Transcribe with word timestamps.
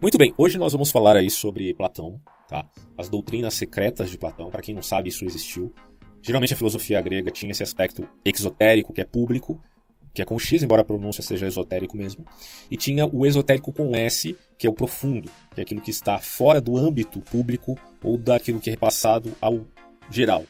Muito 0.00 0.16
bem, 0.16 0.32
hoje 0.38 0.56
nós 0.56 0.72
vamos 0.72 0.90
falar 0.90 1.14
aí 1.14 1.28
sobre 1.28 1.74
Platão, 1.74 2.18
tá? 2.48 2.64
As 2.96 3.10
doutrinas 3.10 3.52
secretas 3.52 4.10
de 4.10 4.16
Platão, 4.16 4.48
para 4.48 4.62
quem 4.62 4.74
não 4.74 4.82
sabe, 4.82 5.10
isso 5.10 5.26
existiu. 5.26 5.74
Geralmente 6.22 6.54
a 6.54 6.56
filosofia 6.56 7.02
grega 7.02 7.30
tinha 7.30 7.52
esse 7.52 7.62
aspecto 7.62 8.08
exotérico, 8.24 8.94
que 8.94 9.02
é 9.02 9.04
público, 9.04 9.62
que 10.14 10.22
é 10.22 10.24
com 10.24 10.38
X, 10.38 10.62
embora 10.62 10.80
a 10.80 10.84
pronúncia 10.86 11.22
seja 11.22 11.46
esotérico 11.46 11.98
mesmo, 11.98 12.24
e 12.70 12.78
tinha 12.78 13.04
o 13.04 13.26
esotérico 13.26 13.74
com 13.74 13.94
S, 13.94 14.34
que 14.56 14.66
é 14.66 14.70
o 14.70 14.72
profundo, 14.72 15.30
que 15.54 15.60
é 15.60 15.64
aquilo 15.64 15.82
que 15.82 15.90
está 15.90 16.18
fora 16.18 16.62
do 16.62 16.78
âmbito 16.78 17.20
público 17.20 17.78
ou 18.02 18.16
daquilo 18.16 18.58
que 18.58 18.70
é 18.70 18.72
repassado 18.72 19.36
ao 19.38 19.66
geral. 20.10 20.46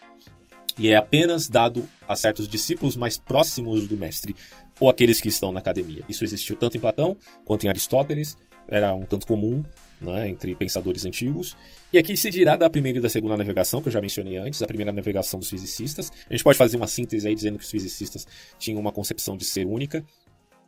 E 0.78 0.90
é 0.90 0.96
apenas 0.96 1.48
dado 1.48 1.88
a 2.06 2.14
certos 2.14 2.46
discípulos 2.46 2.94
mais 2.94 3.18
próximos 3.18 3.88
do 3.88 3.96
mestre, 3.96 4.36
ou 4.78 4.88
aqueles 4.88 5.20
que 5.20 5.28
estão 5.28 5.50
na 5.50 5.58
academia. 5.58 6.04
Isso 6.08 6.22
existiu 6.22 6.54
tanto 6.54 6.76
em 6.76 6.80
Platão 6.80 7.16
quanto 7.44 7.66
em 7.66 7.68
Aristóteles, 7.68 8.36
era 8.70 8.94
um 8.94 9.02
tanto 9.02 9.26
comum 9.26 9.64
né, 10.00 10.28
entre 10.28 10.54
pensadores 10.54 11.04
antigos. 11.04 11.56
E 11.92 11.98
aqui 11.98 12.16
se 12.16 12.30
dirá 12.30 12.56
da 12.56 12.70
primeira 12.70 12.98
e 12.98 13.02
da 13.02 13.08
segunda 13.08 13.36
navegação, 13.36 13.82
que 13.82 13.88
eu 13.88 13.92
já 13.92 14.00
mencionei 14.00 14.36
antes, 14.36 14.62
a 14.62 14.66
primeira 14.66 14.92
navegação 14.92 15.38
dos 15.38 15.50
fisicistas. 15.50 16.10
A 16.28 16.32
gente 16.32 16.44
pode 16.44 16.56
fazer 16.56 16.76
uma 16.76 16.86
síntese 16.86 17.28
aí 17.28 17.34
dizendo 17.34 17.58
que 17.58 17.64
os 17.64 17.70
fisicistas 17.70 18.26
tinham 18.58 18.80
uma 18.80 18.92
concepção 18.92 19.36
de 19.36 19.44
ser 19.44 19.66
única, 19.66 20.04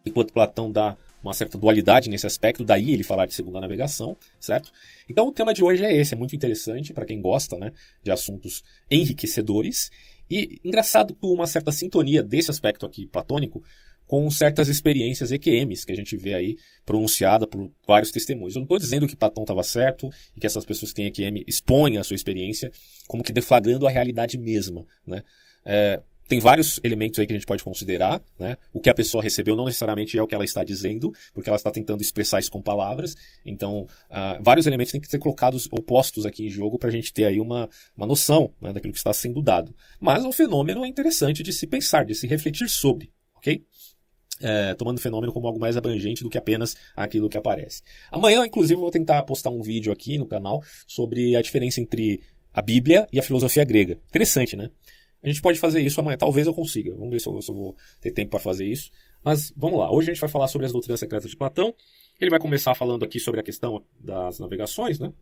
enquanto 0.05 0.33
Platão 0.33 0.71
dá 0.71 0.97
uma 1.23 1.33
certa 1.33 1.57
dualidade 1.57 2.11
nesse 2.11 2.27
aspecto, 2.27 2.65
daí 2.65 2.93
ele 2.93 3.05
falar 3.05 3.27
de 3.27 3.35
segunda 3.35 3.61
navegação, 3.61 4.17
certo? 4.41 4.73
Então 5.09 5.29
o 5.29 5.33
tema 5.33 5.55
de 5.55 5.63
hoje 5.63 5.85
é 5.85 5.95
esse, 5.95 6.15
é 6.15 6.17
muito 6.17 6.35
interessante 6.35 6.93
para 6.93 7.07
quem 7.07 7.21
gosta 7.21 7.57
né, 7.57 7.73
de 8.03 8.11
assuntos 8.11 8.65
enriquecedores. 8.91 9.91
E 10.29 10.61
engraçado 10.65 11.15
por 11.15 11.33
uma 11.33 11.47
certa 11.47 11.71
sintonia 11.71 12.23
desse 12.23 12.51
aspecto 12.51 12.85
aqui 12.85 13.07
platônico 13.07 13.63
com 14.13 14.31
certas 14.31 14.69
experiências 14.69 15.33
EQMs 15.33 15.87
que 15.87 15.93
a 15.93 15.97
gente 15.97 16.19
vê 16.19 16.35
aí 16.35 16.59
pronunciada 16.85 17.47
por 17.47 17.71
vários 17.89 18.11
testemunhos. 18.11 18.55
Eu 18.55 18.59
não 18.59 18.65
estou 18.65 18.79
dizendo 18.79 19.09
que 19.09 19.17
Platão 19.17 19.43
estava 19.43 19.63
certo 19.63 20.11
e 20.37 20.39
que 20.39 20.47
essas 20.47 20.67
pessoas 20.67 20.93
que 20.93 20.97
têm 20.97 21.07
EQM 21.07 21.43
expõem 21.47 21.97
a 21.97 22.05
sua 22.05 22.15
experiência 22.15 22.71
como 23.09 23.23
que 23.23 23.33
deflagrando 23.33 23.87
a 23.87 23.91
realidade 23.91 24.37
mesma, 24.37 24.85
né? 25.07 25.23
É, 25.65 26.03
tem 26.29 26.39
vários 26.41 26.79
elementos 26.85 27.19
aí 27.19 27.27
que 27.27 27.33
a 27.33 27.37
gente 27.37 27.47
pode 27.47 27.65
considerar, 27.65 28.21
né? 28.39 28.59
O 28.71 28.83
que 28.83 28.91
a 28.91 28.95
pessoa 28.95 29.23
recebeu 29.23 29.57
não 29.57 29.65
necessariamente 29.65 30.19
é 30.19 30.23
o 30.23 30.27
que 30.27 30.35
ela 30.35 30.45
está 30.45 30.63
dizendo, 30.63 31.11
porque 31.33 31.49
ela 31.49 31.57
está 31.57 31.71
tentando 31.71 32.03
expressar 32.03 32.39
isso 32.39 32.51
com 32.51 32.61
palavras. 32.61 33.17
Então, 33.47 33.87
uh, 34.11 34.43
vários 34.43 34.67
elementos 34.67 34.93
têm 34.93 35.01
que 35.01 35.09
ser 35.09 35.21
colocados 35.21 35.67
ou 35.71 35.83
postos 35.83 36.27
aqui 36.27 36.45
em 36.45 36.51
jogo 36.51 36.79
para 36.79 36.91
a 36.91 36.93
gente 36.93 37.15
ter 37.15 37.25
aí 37.25 37.41
uma, 37.41 37.67
uma 37.97 38.07
noção 38.07 38.53
né, 38.61 38.75
daquilo 38.75 38.93
que 38.93 38.99
está 38.99 39.15
sendo 39.15 39.41
dado. 39.41 39.75
Mas 39.99 40.23
o 40.23 40.33
fenômeno 40.33 40.85
é 40.85 40.89
interessante 40.89 41.43
de 41.43 41.51
se 41.51 41.67
pensar, 41.67 42.05
de 42.05 42.15
se 42.15 42.27
refletir 42.27 42.69
sobre, 42.69 43.11
ok? 43.37 43.65
É, 44.41 44.75
tomando 44.75 44.99
o 44.99 45.01
fenômeno 45.01 45.33
como 45.33 45.47
algo 45.47 45.61
mais 45.61 45.77
abrangente 45.77 46.25
do 46.25 46.31
que 46.31 46.39
apenas 46.39 46.75
aquilo 46.97 47.29
que 47.29 47.37
aparece. 47.37 47.83
Amanhã, 48.11 48.45
inclusive, 48.45 48.75
eu 48.75 48.81
vou 48.81 48.91
tentar 48.91 49.23
postar 49.23 49.51
um 49.51 49.63
vídeo 49.63 49.93
aqui 49.93 50.19
no 50.19 50.27
canal 50.27 50.63
sobre 50.87 51.37
a 51.37 51.43
diferença 51.43 51.81
entre 51.81 52.21
a 52.53 52.61
Bíblia 52.61 53.07
e 53.13 53.21
a 53.21 53.23
filosofia 53.23 53.65
grega. 53.65 53.99
Interessante, 54.09 54.57
né? 54.57 54.71
A 55.23 55.29
gente 55.29 55.41
pode 55.41 55.59
fazer 55.59 55.81
isso 55.81 56.01
amanhã, 56.01 56.17
talvez 56.17 56.47
eu 56.47 56.55
consiga. 56.55 56.93
Vamos 56.95 57.11
ver 57.11 57.21
se 57.21 57.29
eu, 57.29 57.41
se 57.41 57.51
eu 57.51 57.55
vou 57.55 57.77
ter 58.01 58.11
tempo 58.11 58.31
para 58.31 58.41
fazer 58.41 58.67
isso. 58.67 58.91
Mas 59.25 59.53
vamos 59.57 59.79
lá, 59.79 59.93
hoje 59.93 60.11
a 60.11 60.15
gente 60.15 60.21
vai 60.21 60.31
falar 60.31 60.49
sobre 60.49 60.67
as 60.67 60.73
doutrinas 60.73 60.99
secretas 60.99 61.31
de 61.31 61.37
Platão. 61.37 61.73
Ele 62.21 62.31
vai 62.31 62.41
começar 62.41 62.75
falando 62.75 63.05
aqui 63.05 63.21
sobre 63.21 63.39
a 63.39 63.43
questão 63.43 63.85
das 64.01 64.41
navegações, 64.41 64.99
né? 64.99 65.13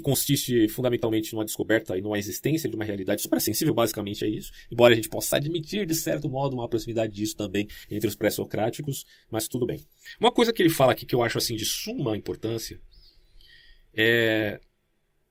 Que 0.00 0.02
consiste 0.02 0.66
fundamentalmente 0.68 1.32
numa 1.32 1.44
descoberta 1.44 1.96
e 1.96 2.00
numa 2.00 2.18
existência 2.18 2.68
de 2.68 2.74
uma 2.74 2.84
realidade 2.84 3.22
suprassensível, 3.22 3.74
basicamente 3.74 4.24
é 4.24 4.28
isso. 4.28 4.50
Embora 4.70 4.94
a 4.94 4.96
gente 4.96 5.08
possa 5.08 5.36
admitir, 5.36 5.86
de 5.86 5.94
certo 5.94 6.28
modo, 6.28 6.54
uma 6.54 6.68
proximidade 6.68 7.12
disso 7.12 7.36
também 7.36 7.68
entre 7.90 8.08
os 8.08 8.14
pré-socráticos, 8.14 9.04
mas 9.30 9.46
tudo 9.46 9.66
bem. 9.66 9.80
Uma 10.18 10.32
coisa 10.32 10.52
que 10.52 10.62
ele 10.62 10.70
fala 10.70 10.92
aqui 10.92 11.06
que 11.06 11.14
eu 11.14 11.22
acho 11.22 11.38
assim 11.38 11.54
de 11.54 11.64
suma 11.64 12.16
importância 12.16 12.80
é 13.94 14.60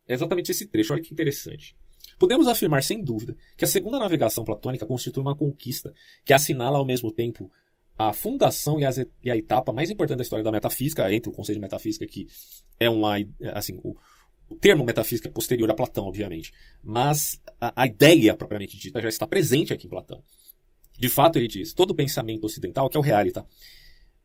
exatamente 0.07 0.51
esse 0.51 0.67
trecho. 0.67 0.93
Olha 0.93 1.01
que 1.01 1.11
interessante. 1.11 1.75
Podemos 2.17 2.47
afirmar 2.47 2.83
sem 2.83 3.03
dúvida 3.03 3.35
que 3.57 3.65
a 3.65 3.67
segunda 3.67 3.97
navegação 3.97 4.43
platônica 4.43 4.85
constitui 4.85 5.21
uma 5.21 5.35
conquista 5.35 5.93
que 6.23 6.33
assinala 6.33 6.77
ao 6.77 6.85
mesmo 6.85 7.11
tempo 7.11 7.51
a 7.97 8.13
fundação 8.13 8.79
e, 8.79 8.85
as, 8.85 8.97
e, 8.97 9.29
a 9.29 9.35
etapa 9.35 9.73
mais 9.73 9.89
importante 9.89 10.17
da 10.17 10.23
história 10.23 10.43
da 10.43 10.51
metafísica, 10.51 11.11
entre 11.13 11.29
o 11.29 11.33
conceito 11.33 11.57
de 11.57 11.61
metafísica 11.61 12.05
que 12.07 12.27
é 12.79 12.89
uma 12.89 13.17
assim 13.53 13.77
o, 13.83 13.93
o 14.49 14.55
termo 14.55 14.83
metafísica 14.83 15.29
é 15.29 15.31
posterior 15.31 15.69
a 15.69 15.73
Platão, 15.73 16.05
obviamente, 16.05 16.51
mas 16.83 17.39
a, 17.61 17.83
a 17.83 17.85
ideia 17.85 18.35
propriamente 18.35 18.77
dita 18.77 19.01
já 19.01 19.09
está 19.09 19.27
presente 19.27 19.71
aqui 19.71 19.87
em 19.87 19.89
Platão. 19.89 20.23
De 20.97 21.07
fato, 21.07 21.37
ele 21.37 21.47
diz: 21.47 21.73
todo 21.73 21.95
pensamento 21.95 22.45
ocidental, 22.45 22.89
que 22.89 22.97
é 22.97 22.99
o 22.99 23.03
realita, 23.03 23.45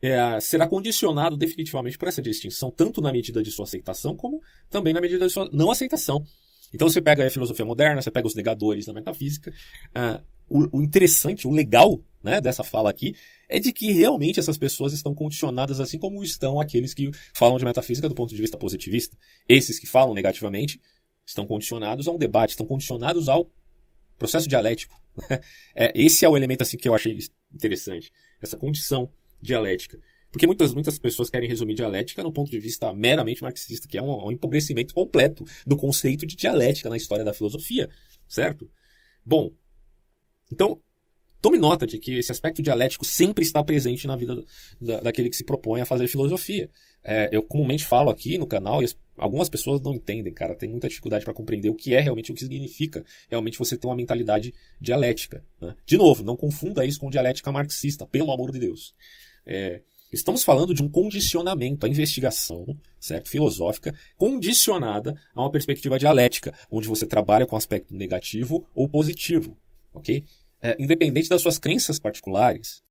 é, 0.03 0.41
será 0.41 0.67
condicionado 0.67 1.37
definitivamente 1.37 1.97
por 1.97 2.09
essa 2.09 2.21
distinção, 2.21 2.71
tanto 2.71 3.01
na 3.01 3.13
medida 3.13 3.43
de 3.43 3.51
sua 3.51 3.65
aceitação, 3.65 4.17
como 4.17 4.41
também 4.69 4.93
na 4.93 5.01
medida 5.01 5.27
de 5.27 5.33
sua 5.33 5.49
não 5.53 5.71
aceitação. 5.71 6.25
Então 6.73 6.89
você 6.89 7.01
pega 7.01 7.25
a 7.25 7.31
filosofia 7.31 7.65
moderna, 7.65 8.03
você 8.03 8.11
pega 8.11 8.27
os 8.27 8.35
negadores 8.35 8.87
da 8.87 8.93
metafísica. 8.93 9.53
Uh, 9.91 10.25
o, 10.49 10.79
o, 10.79 10.83
interessante, 10.83 11.47
o 11.47 11.51
legal 11.51 12.01
né, 12.23 12.41
dessa 12.41 12.65
fala 12.65 12.91
aqui 12.91 13.15
é 13.55 13.61
de 13.61 13.73
que 13.73 13.93
realmente 13.93 14.41
essas 14.41 14.59
pessoas 14.59 14.93
estão 14.93 15.15
condicionadas 15.15 15.79
assim 15.79 15.97
como 15.97 16.25
estão 16.25 16.61
aqueles 16.61 16.93
que 16.93 17.09
falam 17.33 17.57
de 17.57 17.65
metafísica 17.65 18.09
do 18.09 18.15
ponto 18.15 18.35
de 18.35 18.41
vista 18.41 18.59
positivista. 18.59 19.17
Esses 19.49 19.79
que 19.79 19.87
falam 19.87 20.13
negativamente 20.13 20.81
estão 21.25 21.47
condicionados 21.47 22.09
a 22.09 22.11
um 22.11 22.19
debate, 22.19 22.51
estão 22.51 22.67
condicionados 22.67 23.29
ao 23.29 23.49
processo 24.19 24.49
dialético. 24.49 25.01
é, 25.73 25.93
esse 25.95 26.25
é 26.25 26.29
o 26.29 26.37
elemento 26.37 26.63
assim 26.63 26.77
que 26.77 26.89
eu 26.89 26.95
achei 26.95 27.17
interessante, 27.53 28.11
essa 28.43 28.57
condição 28.57 29.09
dialética. 29.41 30.01
Porque 30.33 30.49
muitas, 30.49 30.75
muitas 30.75 30.99
pessoas 30.99 31.31
querem 31.31 31.49
resumir 31.49 31.75
dialética 31.75 32.21
no 32.25 32.33
ponto 32.33 32.51
de 32.51 32.59
vista 32.59 32.93
meramente 32.93 33.41
marxista, 33.41 33.87
que 33.87 33.97
é 33.97 34.03
um, 34.03 34.27
um 34.27 34.33
empobrecimento 34.33 34.93
completo 34.93 35.45
do 35.65 35.77
conceito 35.77 36.27
de 36.27 36.35
dialética 36.35 36.91
na 36.91 36.97
história 36.97 37.25
da 37.25 37.33
filosofia, 37.33 37.89
certo? 38.27 38.69
Bom, 39.25 39.53
então, 40.53 40.83
tome 41.45 41.59
nota 41.59 41.87
de 41.87 41.99
que 41.99 42.15
esse 42.15 42.33
aspecto 42.33 42.63
dialético 42.63 43.05
sempre 43.05 43.45
está 43.45 43.63
presente 43.63 44.07
na 44.07 44.17
vida 44.17 44.43
da, 44.81 45.01
daquele 45.01 45.29
que 45.29 45.37
se 45.37 45.45
propõe 45.45 45.83
a 45.83 45.85
fazer 45.85 46.09
filosofia. 46.09 46.71
É, 47.05 47.29
eu 47.31 47.43
comumente 47.43 47.85
falo 47.85 48.09
aqui 48.09 48.39
no 48.39 48.47
canal 48.47 48.81
e 48.81 48.87
as, 48.87 48.97
algumas 49.15 49.51
pessoas 49.51 49.79
não 49.83 49.93
entendem, 49.93 50.33
cara, 50.33 50.55
tem 50.55 50.71
muita 50.71 50.89
dificuldade 50.89 51.23
para 51.23 51.35
compreender 51.35 51.69
o 51.69 51.75
que 51.75 51.95
é 51.95 52.01
realmente 52.01 52.33
o 52.33 52.35
que 52.35 52.41
significa 52.41 53.05
realmente 53.29 53.59
você 53.59 53.77
ter 53.77 53.87
uma 53.87 53.95
mentalidade 53.95 54.55
dialética. 54.81 55.45
Né? 55.61 55.77
De 55.85 55.99
novo, 55.99 56.25
não 56.25 56.35
confunda 56.35 56.83
isso 56.83 56.99
com 56.99 57.11
dialética 57.11 57.53
marxista, 57.53 58.07
pelo 58.07 58.33
amor 58.33 58.51
de 58.51 58.61
Deus. 58.61 58.95
É, 59.45 59.83
Estamos 60.11 60.45
falando 60.45 60.73
de 60.73 60.81
um 60.81 60.89
condicionamento, 60.89 61.85
a 61.85 61.89
investigação, 61.89 62.65
certo, 63.01 63.29
filosófica, 63.29 63.93
condicionada 64.17 65.21
a 65.35 65.41
uma 65.43 65.51
perspectiva 65.51 65.99
dialética, 65.99 66.55
onde 66.71 66.87
você 66.87 67.05
trabalha 67.05 67.45
com 67.45 67.57
aspecto 67.57 67.93
negativo 67.93 68.65
ou 68.77 68.89
positivo, 68.89 69.59
ok? 69.93 70.25
É, 70.65 70.75
independente 70.83 71.29
das 71.29 71.43
suas 71.43 71.59
crenças 71.59 71.99
particulares. 71.99 72.83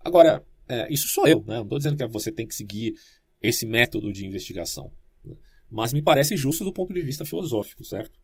Agora, 0.00 0.44
é, 0.68 0.92
isso 0.92 1.06
sou 1.06 1.28
eu, 1.28 1.44
né? 1.46 1.54
Não 1.58 1.62
estou 1.62 1.78
dizendo 1.78 1.96
que 1.96 2.04
você 2.08 2.32
tem 2.32 2.44
que 2.44 2.56
seguir 2.56 2.94
esse 3.40 3.64
método 3.64 4.12
de 4.12 4.26
investigação, 4.26 4.90
né? 5.24 5.36
mas 5.70 5.92
me 5.92 6.02
parece 6.02 6.36
justo 6.36 6.64
do 6.64 6.72
ponto 6.72 6.92
de 6.92 7.00
vista 7.02 7.24
filosófico, 7.24 7.84
certo? 7.84 8.18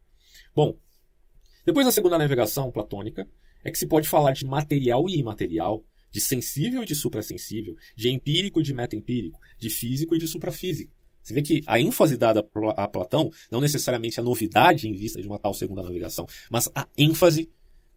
Bom, 0.52 0.76
depois 1.64 1.86
da 1.86 1.92
segunda 1.92 2.18
navegação 2.18 2.68
platônica, 2.72 3.28
é 3.62 3.70
que 3.70 3.78
se 3.78 3.86
pode 3.86 4.08
falar 4.08 4.32
de 4.32 4.44
material 4.44 5.08
e 5.08 5.16
imaterial, 5.16 5.84
de 6.10 6.20
sensível 6.20 6.82
e 6.82 6.86
de 6.86 6.96
suprassensível, 6.96 7.76
de 7.94 8.10
empírico 8.10 8.60
e 8.60 8.64
de 8.64 8.74
metaempírico, 8.74 9.38
de 9.56 9.70
físico 9.70 10.16
e 10.16 10.18
de 10.18 10.26
suprafísico. 10.26 10.92
Você 11.22 11.32
vê 11.32 11.42
que 11.42 11.62
a 11.64 11.78
ênfase 11.78 12.16
dada 12.16 12.44
a 12.76 12.88
Platão, 12.88 13.30
não 13.52 13.60
necessariamente 13.60 14.18
a 14.18 14.22
novidade 14.22 14.88
em 14.88 14.92
vista 14.92 15.22
de 15.22 15.28
uma 15.28 15.38
tal 15.38 15.54
segunda 15.54 15.82
navegação, 15.82 16.26
mas 16.50 16.68
a 16.74 16.88
ênfase 16.98 17.48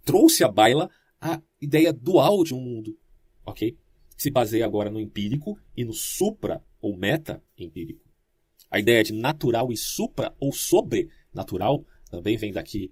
trouxe 0.08 0.42
à 0.42 0.48
baila 0.50 0.90
a 1.20 1.42
ideia 1.62 1.92
dual 1.92 2.42
de 2.46 2.54
um 2.54 2.62
mundo, 2.62 2.98
ok? 3.46 3.78
Se 4.16 4.32
baseia 4.32 4.66
agora 4.66 4.90
no 4.90 5.02
empírico 5.02 5.60
e 5.76 5.84
no 5.84 5.94
supra 5.94 6.64
ou 6.82 6.98
meta-empírico. 6.98 8.08
A 8.72 8.80
ideia 8.80 9.04
de 9.04 9.14
natural 9.14 9.70
e 9.70 9.76
supra 9.76 10.34
ou 10.40 10.54
sobrenatural 10.54 11.86
também 12.10 12.38
vem 12.38 12.54
daqui. 12.54 12.92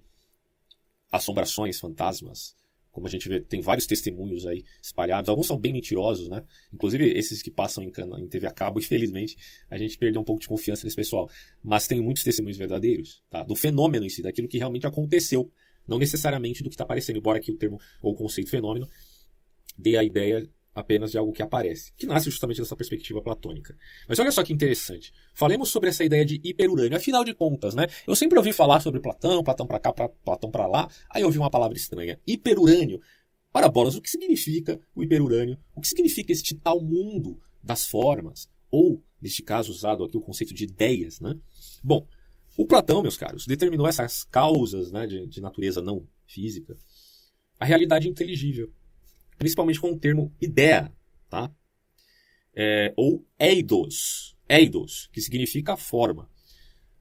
Assombrações, 1.09 1.79
fantasmas, 1.79 2.53
como 2.91 3.07
a 3.07 3.09
gente 3.09 3.27
vê, 3.27 3.41
tem 3.41 3.59
vários 3.61 3.85
testemunhos 3.85 4.45
aí 4.45 4.63
espalhados. 4.81 5.29
Alguns 5.29 5.47
são 5.47 5.57
bem 5.57 5.73
mentirosos, 5.73 6.29
né? 6.29 6.43
Inclusive 6.73 7.05
esses 7.17 7.41
que 7.41 7.51
passam 7.51 7.83
em, 7.83 7.91
em 8.19 8.27
TV 8.27 8.47
a 8.47 8.51
cabo, 8.51 8.79
infelizmente, 8.79 9.37
a 9.69 9.77
gente 9.77 9.97
perdeu 9.97 10.21
um 10.21 10.23
pouco 10.23 10.41
de 10.41 10.47
confiança 10.47 10.85
nesse 10.85 10.95
pessoal. 10.95 11.29
Mas 11.61 11.87
tem 11.87 12.01
muitos 12.01 12.23
testemunhos 12.23 12.57
verdadeiros, 12.57 13.21
tá? 13.29 13.43
Do 13.43 13.53
fenômeno 13.53 14.05
em 14.05 14.09
si, 14.09 14.21
daquilo 14.21 14.47
que 14.47 14.57
realmente 14.57 14.87
aconteceu. 14.87 15.51
Não 15.87 15.97
necessariamente 15.97 16.63
do 16.63 16.69
que 16.69 16.75
está 16.75 16.83
aparecendo, 16.83 17.17
embora 17.17 17.37
aqui 17.37 17.51
o 17.51 17.57
termo 17.57 17.79
ou 18.01 18.13
o 18.13 18.15
conceito 18.15 18.49
fenômeno 18.49 18.87
dê 19.77 19.97
a 19.97 20.03
ideia 20.03 20.49
apenas 20.75 21.09
de 21.11 21.17
algo 21.17 21.31
que 21.31 21.41
aparece, 21.41 21.93
que 21.95 22.05
nasce 22.05 22.29
justamente 22.29 22.59
dessa 22.59 22.75
perspectiva 22.75 23.21
platônica. 23.21 23.75
Mas 24.09 24.19
olha 24.19 24.31
só 24.31 24.43
que 24.43 24.51
interessante. 24.51 25.13
Falemos 25.33 25.69
sobre 25.69 25.89
essa 25.89 26.03
ideia 26.03 26.25
de 26.25 26.41
hiperurânio. 26.43 26.97
Afinal 26.97 27.23
de 27.23 27.33
contas, 27.33 27.73
né? 27.73 27.87
Eu 28.05 28.15
sempre 28.15 28.37
ouvi 28.37 28.51
falar 28.51 28.81
sobre 28.81 28.99
Platão, 28.99 29.41
Platão 29.41 29.65
para 29.65 29.79
cá, 29.79 29.93
pra, 29.93 30.09
Platão 30.09 30.51
para 30.51 30.67
lá. 30.67 30.89
Aí 31.09 31.21
eu 31.21 31.27
ouvi 31.27 31.39
uma 31.39 31.49
palavra 31.49 31.77
estranha. 31.77 32.19
Hiperurânio. 32.27 32.99
Para 33.53 33.69
bolas, 33.69 33.95
o 33.95 34.01
que 34.01 34.09
significa 34.09 34.77
o 34.93 35.01
hiperurânio? 35.01 35.57
O 35.73 35.79
que 35.79 35.87
significa 35.87 36.33
este 36.33 36.53
tal 36.55 36.81
mundo 36.81 37.39
das 37.63 37.87
formas? 37.87 38.49
Ou 38.69 39.01
neste 39.21 39.41
caso 39.41 39.71
usado 39.71 40.03
aqui 40.03 40.17
o 40.17 40.21
conceito 40.21 40.53
de 40.53 40.65
ideias, 40.65 41.21
né? 41.21 41.33
Bom, 41.81 42.05
o 42.57 42.65
Platão, 42.65 43.01
meus 43.01 43.17
caros, 43.17 43.45
determinou 43.45 43.87
essas 43.87 44.23
causas 44.23 44.91
né, 44.91 45.05
de, 45.05 45.27
de 45.27 45.41
natureza 45.41 45.81
não 45.81 46.07
física, 46.25 46.77
a 47.59 47.65
realidade 47.65 48.07
inteligível, 48.07 48.71
principalmente 49.37 49.79
com 49.79 49.91
o 49.91 49.99
termo 49.99 50.33
ideia, 50.41 50.91
tá? 51.29 51.51
É, 52.53 52.93
ou 52.95 53.25
eidos, 53.37 54.35
eidos, 54.47 55.09
que 55.11 55.21
significa 55.21 55.75
forma. 55.75 56.29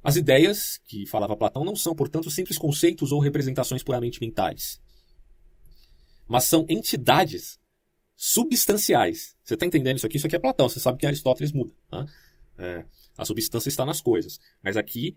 As 0.02 0.16
ideias, 0.16 0.78
que 0.86 1.06
falava 1.06 1.36
Platão, 1.36 1.64
não 1.64 1.76
são, 1.76 1.94
portanto, 1.94 2.30
simples 2.30 2.58
conceitos 2.58 3.12
ou 3.12 3.20
representações 3.20 3.82
puramente 3.82 4.20
mentais, 4.20 4.80
mas 6.26 6.44
são 6.44 6.66
entidades 6.68 7.58
substanciais. 8.16 9.36
Você 9.42 9.54
está 9.54 9.66
entendendo 9.66 9.96
isso 9.96 10.06
aqui? 10.06 10.16
Isso 10.16 10.26
aqui 10.26 10.36
é 10.36 10.38
Platão. 10.38 10.68
Você 10.68 10.80
sabe 10.80 10.98
que 10.98 11.06
Aristóteles 11.06 11.52
muda. 11.52 11.72
Né? 11.92 12.06
É, 12.56 12.84
a 13.18 13.24
substância 13.24 13.68
está 13.68 13.84
nas 13.84 14.00
coisas. 14.00 14.40
Mas 14.62 14.76
aqui 14.76 15.16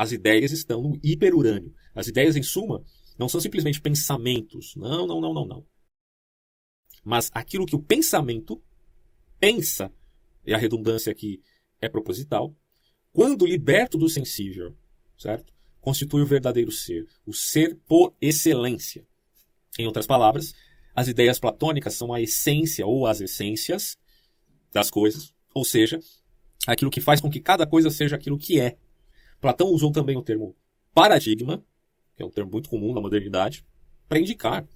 as 0.00 0.12
ideias 0.12 0.50
estão 0.50 0.80
no 0.80 0.98
hiperurânio. 1.04 1.74
As 1.94 2.08
ideias, 2.08 2.34
em 2.34 2.42
suma, 2.42 2.82
não 3.18 3.28
são 3.28 3.38
simplesmente 3.38 3.82
pensamentos. 3.82 4.74
Não, 4.74 5.06
não, 5.06 5.20
não, 5.20 5.34
não, 5.34 5.46
não. 5.46 5.66
Mas 7.04 7.30
aquilo 7.34 7.66
que 7.66 7.76
o 7.76 7.82
pensamento 7.82 8.62
pensa, 9.38 9.92
e 10.46 10.54
a 10.54 10.56
redundância 10.56 11.12
aqui 11.12 11.42
é 11.82 11.86
proposital, 11.86 12.56
quando 13.12 13.44
liberto 13.44 13.98
do 13.98 14.08
sensível, 14.08 14.74
certo? 15.18 15.52
Constitui 15.82 16.22
o 16.22 16.26
verdadeiro 16.26 16.72
ser, 16.72 17.06
o 17.26 17.34
ser 17.34 17.78
por 17.86 18.14
excelência. 18.22 19.06
Em 19.78 19.84
outras 19.84 20.06
palavras, 20.06 20.54
as 20.94 21.08
ideias 21.08 21.38
platônicas 21.38 21.92
são 21.92 22.10
a 22.10 22.22
essência 22.22 22.86
ou 22.86 23.06
as 23.06 23.20
essências 23.20 23.98
das 24.72 24.90
coisas, 24.90 25.34
ou 25.54 25.62
seja, 25.62 26.00
aquilo 26.66 26.90
que 26.90 27.02
faz 27.02 27.20
com 27.20 27.28
que 27.28 27.38
cada 27.38 27.66
coisa 27.66 27.90
seja 27.90 28.16
aquilo 28.16 28.38
que 28.38 28.58
é. 28.58 28.78
Platão 29.40 29.68
usou 29.68 29.90
também 29.90 30.16
o 30.16 30.22
termo 30.22 30.54
paradigma, 30.92 31.64
que 32.16 32.22
é 32.22 32.26
um 32.26 32.30
termo 32.30 32.50
muito 32.50 32.68
comum 32.68 32.92
na 32.92 33.00
modernidade, 33.00 33.64
para 34.08 34.18
indicar 34.18 34.66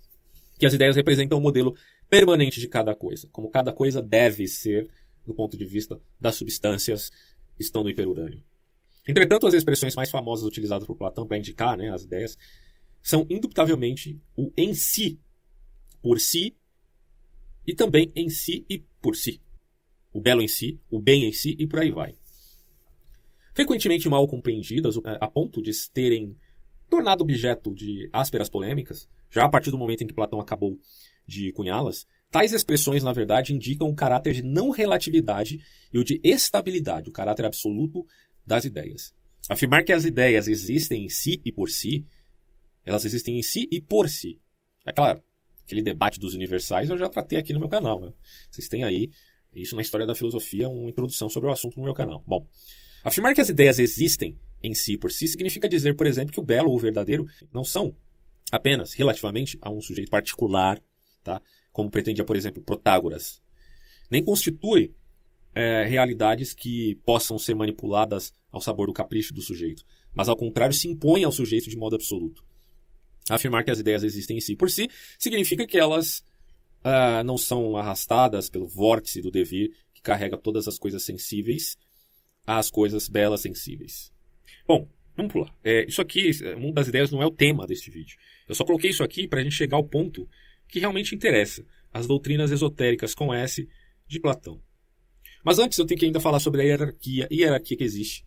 que 0.58 0.64
as 0.64 0.72
ideias 0.72 0.96
representam 0.96 1.38
um 1.38 1.43
modelo 1.43 1.76
permanente 2.08 2.61
de 2.61 2.69
cada 2.69 2.94
coisa, 2.94 3.28
como 3.32 3.50
cada 3.50 3.72
coisa 3.72 4.00
deve 4.00 4.46
ser 4.46 4.88
do 5.26 5.34
ponto 5.34 5.56
de 5.56 5.64
vista 5.64 6.00
das 6.20 6.37
substâncias 6.37 7.11
que 7.56 7.62
estão 7.62 7.82
no 7.82 7.90
hiperurânio. 7.90 8.43
Entretanto, 9.06 9.46
as 9.46 9.55
expressões 9.55 9.94
mais 9.94 10.11
famosas 10.11 10.46
utilizadas 10.46 10.87
por 10.87 10.96
Platão 10.96 11.26
para 11.26 11.38
indicar 11.38 11.76
né, 11.76 11.90
as 11.90 12.05
ideias 12.05 12.38
são 13.02 13.26
indubitavelmente 13.28 14.19
o 14.37 14.50
em 14.56 14.72
si, 14.75 15.19
por 16.00 16.19
si, 16.19 16.56
e 17.67 17.75
também 17.75 18.10
em 18.14 18.28
si 18.28 18.64
e 18.69 18.78
por 19.00 19.17
si. 19.17 19.40
O 20.12 20.20
belo 20.20 20.40
em 20.40 20.49
si, 20.49 20.81
o 20.90 20.99
bem 20.99 21.25
em 21.25 21.32
si 21.32 21.56
e 21.58 21.67
por 21.67 21.81
aí 21.81 21.90
vai. 21.90 22.14
Frequentemente 23.54 24.08
mal 24.08 24.26
compreendidas, 24.26 24.96
é, 24.96 25.18
a 25.20 25.28
ponto 25.28 25.62
de 25.62 25.70
terem 25.90 26.36
tornado 26.90 27.22
objeto 27.22 27.72
de 27.72 28.08
ásperas 28.12 28.48
polêmicas, 28.48 29.08
já 29.30 29.44
a 29.44 29.48
partir 29.48 29.70
do 29.70 29.78
momento 29.78 30.02
em 30.02 30.06
que 30.06 30.12
Platão 30.12 30.40
acabou 30.40 30.78
de 31.26 31.52
cunhá-las, 31.52 32.06
tais 32.30 32.52
expressões, 32.52 33.02
na 33.02 33.12
verdade, 33.12 33.54
indicam 33.54 33.88
o 33.88 33.94
caráter 33.94 34.34
de 34.34 34.42
não 34.42 34.70
relatividade 34.70 35.60
e 35.92 35.98
o 35.98 36.04
de 36.04 36.20
estabilidade, 36.22 37.08
o 37.08 37.12
caráter 37.12 37.46
absoluto 37.46 38.06
das 38.46 38.64
ideias. 38.64 39.14
Afirmar 39.48 39.84
que 39.84 39.92
as 39.92 40.04
ideias 40.04 40.48
existem 40.48 41.04
em 41.04 41.08
si 41.08 41.40
e 41.44 41.52
por 41.52 41.70
si 41.70 42.04
elas 42.84 43.04
existem 43.04 43.38
em 43.38 43.42
si 43.42 43.66
e 43.70 43.80
por 43.80 44.08
si. 44.08 44.38
É 44.84 44.92
claro, 44.92 45.22
aquele 45.64 45.82
debate 45.82 46.20
dos 46.20 46.34
universais 46.34 46.90
eu 46.90 46.98
já 46.98 47.08
tratei 47.08 47.38
aqui 47.38 47.52
no 47.52 47.60
meu 47.60 47.68
canal. 47.68 48.00
Né? 48.00 48.12
Vocês 48.50 48.68
têm 48.68 48.84
aí, 48.84 49.10
isso 49.54 49.74
na 49.74 49.82
história 49.82 50.06
da 50.06 50.14
filosofia, 50.14 50.68
uma 50.68 50.90
introdução 50.90 51.28
sobre 51.28 51.48
o 51.48 51.52
assunto 51.52 51.78
no 51.78 51.84
meu 51.84 51.94
canal. 51.94 52.22
Bom, 52.26 52.46
afirmar 53.04 53.34
que 53.34 53.40
as 53.40 53.48
ideias 53.48 53.78
existem 53.78 54.36
em 54.62 54.74
si 54.74 54.96
por 54.96 55.12
si 55.12 55.28
significa 55.28 55.68
dizer, 55.68 55.94
por 55.94 56.06
exemplo, 56.06 56.32
que 56.32 56.40
o 56.40 56.44
belo 56.44 56.70
ou 56.70 56.76
o 56.76 56.80
verdadeiro 56.80 57.26
não 57.52 57.62
são 57.62 57.94
apenas 58.50 58.94
relativamente 58.94 59.58
a 59.60 59.70
um 59.70 59.80
sujeito 59.80 60.10
particular, 60.10 60.80
tá? 61.22 61.40
como 61.72 61.90
pretendia, 61.90 62.24
por 62.24 62.36
exemplo, 62.36 62.62
Protágoras. 62.62 63.42
Nem 64.10 64.24
constitui 64.24 64.94
é, 65.54 65.84
realidades 65.84 66.54
que 66.54 66.94
possam 67.04 67.38
ser 67.38 67.54
manipuladas 67.54 68.32
ao 68.50 68.60
sabor 68.60 68.86
do 68.86 68.92
capricho 68.92 69.34
do 69.34 69.42
sujeito, 69.42 69.84
mas 70.14 70.28
ao 70.28 70.36
contrário 70.36 70.74
se 70.74 70.88
impõem 70.88 71.24
ao 71.24 71.32
sujeito 71.32 71.68
de 71.68 71.76
modo 71.76 71.96
absoluto. 71.96 72.44
Afirmar 73.28 73.64
que 73.64 73.70
as 73.70 73.78
ideias 73.78 74.02
existem 74.02 74.36
em 74.36 74.40
si 74.40 74.54
por 74.54 74.70
si 74.70 74.88
significa 75.18 75.66
que 75.66 75.78
elas 75.78 76.18
uh, 76.84 77.24
não 77.24 77.38
são 77.38 77.76
arrastadas 77.76 78.48
pelo 78.50 78.66
vórtice 78.66 79.22
do 79.22 79.30
devir 79.30 79.72
que 79.92 80.02
carrega 80.02 80.36
todas 80.36 80.68
as 80.68 80.78
coisas 80.78 81.02
sensíveis 81.02 81.76
às 82.46 82.70
coisas 82.70 83.08
belas 83.08 83.41
sensíveis. 83.41 84.12
Bom, 84.67 84.88
vamos 85.17 85.32
pular. 85.32 85.55
É, 85.62 85.85
isso 85.87 86.00
aqui, 86.00 86.31
o 86.56 86.61
mundo 86.61 86.75
das 86.75 86.88
ideias 86.88 87.11
não 87.11 87.23
é 87.23 87.26
o 87.26 87.31
tema 87.31 87.67
deste 87.67 87.91
vídeo. 87.91 88.17
Eu 88.49 88.55
só 88.55 88.64
coloquei 88.64 88.91
isso 88.91 89.02
aqui 89.02 89.26
para 89.26 89.41
a 89.41 89.43
gente 89.43 89.55
chegar 89.55 89.76
ao 89.76 89.85
ponto 89.85 90.29
que 90.69 90.79
realmente 90.79 91.14
interessa: 91.14 91.64
as 91.93 92.06
doutrinas 92.06 92.50
esotéricas 92.50 93.14
com 93.14 93.32
S 93.32 93.69
de 94.06 94.20
Platão. 94.20 94.61
Mas 95.44 95.58
antes 95.58 95.79
eu 95.79 95.85
tenho 95.85 96.00
que 96.00 96.06
ainda 96.06 96.20
falar 96.20 96.41
sobre 96.41 96.62
a 96.62 96.64
hierarquia, 96.64 97.29
hierarquia 97.31 97.76
que 97.76 97.85
existe 97.85 98.25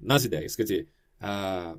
nas 0.00 0.24
ideias. 0.24 0.56
Quer 0.56 0.62
dizer, 0.62 0.88
a, 1.20 1.76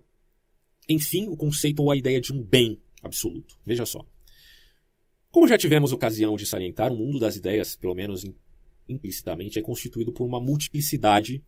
enfim, 0.88 1.28
o 1.28 1.36
conceito 1.36 1.82
ou 1.82 1.92
a 1.92 1.98
ideia 1.98 2.22
de 2.22 2.32
um 2.32 2.44
bem 2.44 2.80
absoluto. 3.02 3.58
Veja 3.66 3.86
só. 3.86 4.06
Como 5.32 5.48
já 5.48 5.58
tivemos 5.58 5.92
ocasião 5.92 6.36
de 6.36 6.46
salientar, 6.46 6.92
o 6.92 6.98
mundo 6.98 7.20
das 7.20 7.36
ideias, 7.36 7.76
pelo 7.76 7.94
menos 7.94 8.26
implicitamente, 8.88 9.60
é 9.60 9.62
constituído 9.62 10.12
por 10.14 10.26
uma 10.26 10.40
multiplicidade, 10.40 11.44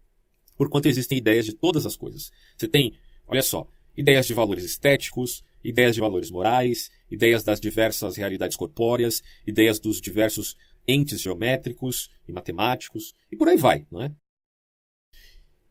por 0.59 0.69
quanto 0.69 0.89
existem 0.89 1.17
ideias 1.17 1.45
de 1.45 1.53
todas 1.53 1.85
as 1.85 1.95
coisas. 1.95 2.33
Você 2.57 2.67
tem, 2.67 2.93
olha 3.25 3.41
só, 3.41 3.65
ideias 3.95 4.27
de 4.27 4.33
valores 4.33 4.65
estéticos, 4.65 5.41
ideias 5.63 5.95
de 5.95 6.01
valores 6.01 6.29
morais, 6.29 6.91
ideias 7.09 7.45
das 7.45 7.61
diversas 7.61 8.17
realidades 8.17 8.57
corpóreas, 8.57 9.23
ideias 9.47 9.79
dos 9.79 10.01
diversos 10.01 10.57
entes 10.85 11.21
geométricos 11.21 12.09
e 12.27 12.33
matemáticos, 12.33 13.13
e 13.31 13.37
por 13.37 13.47
aí 13.47 13.55
vai, 13.55 13.87
não 13.89 14.01
é? 14.01 14.11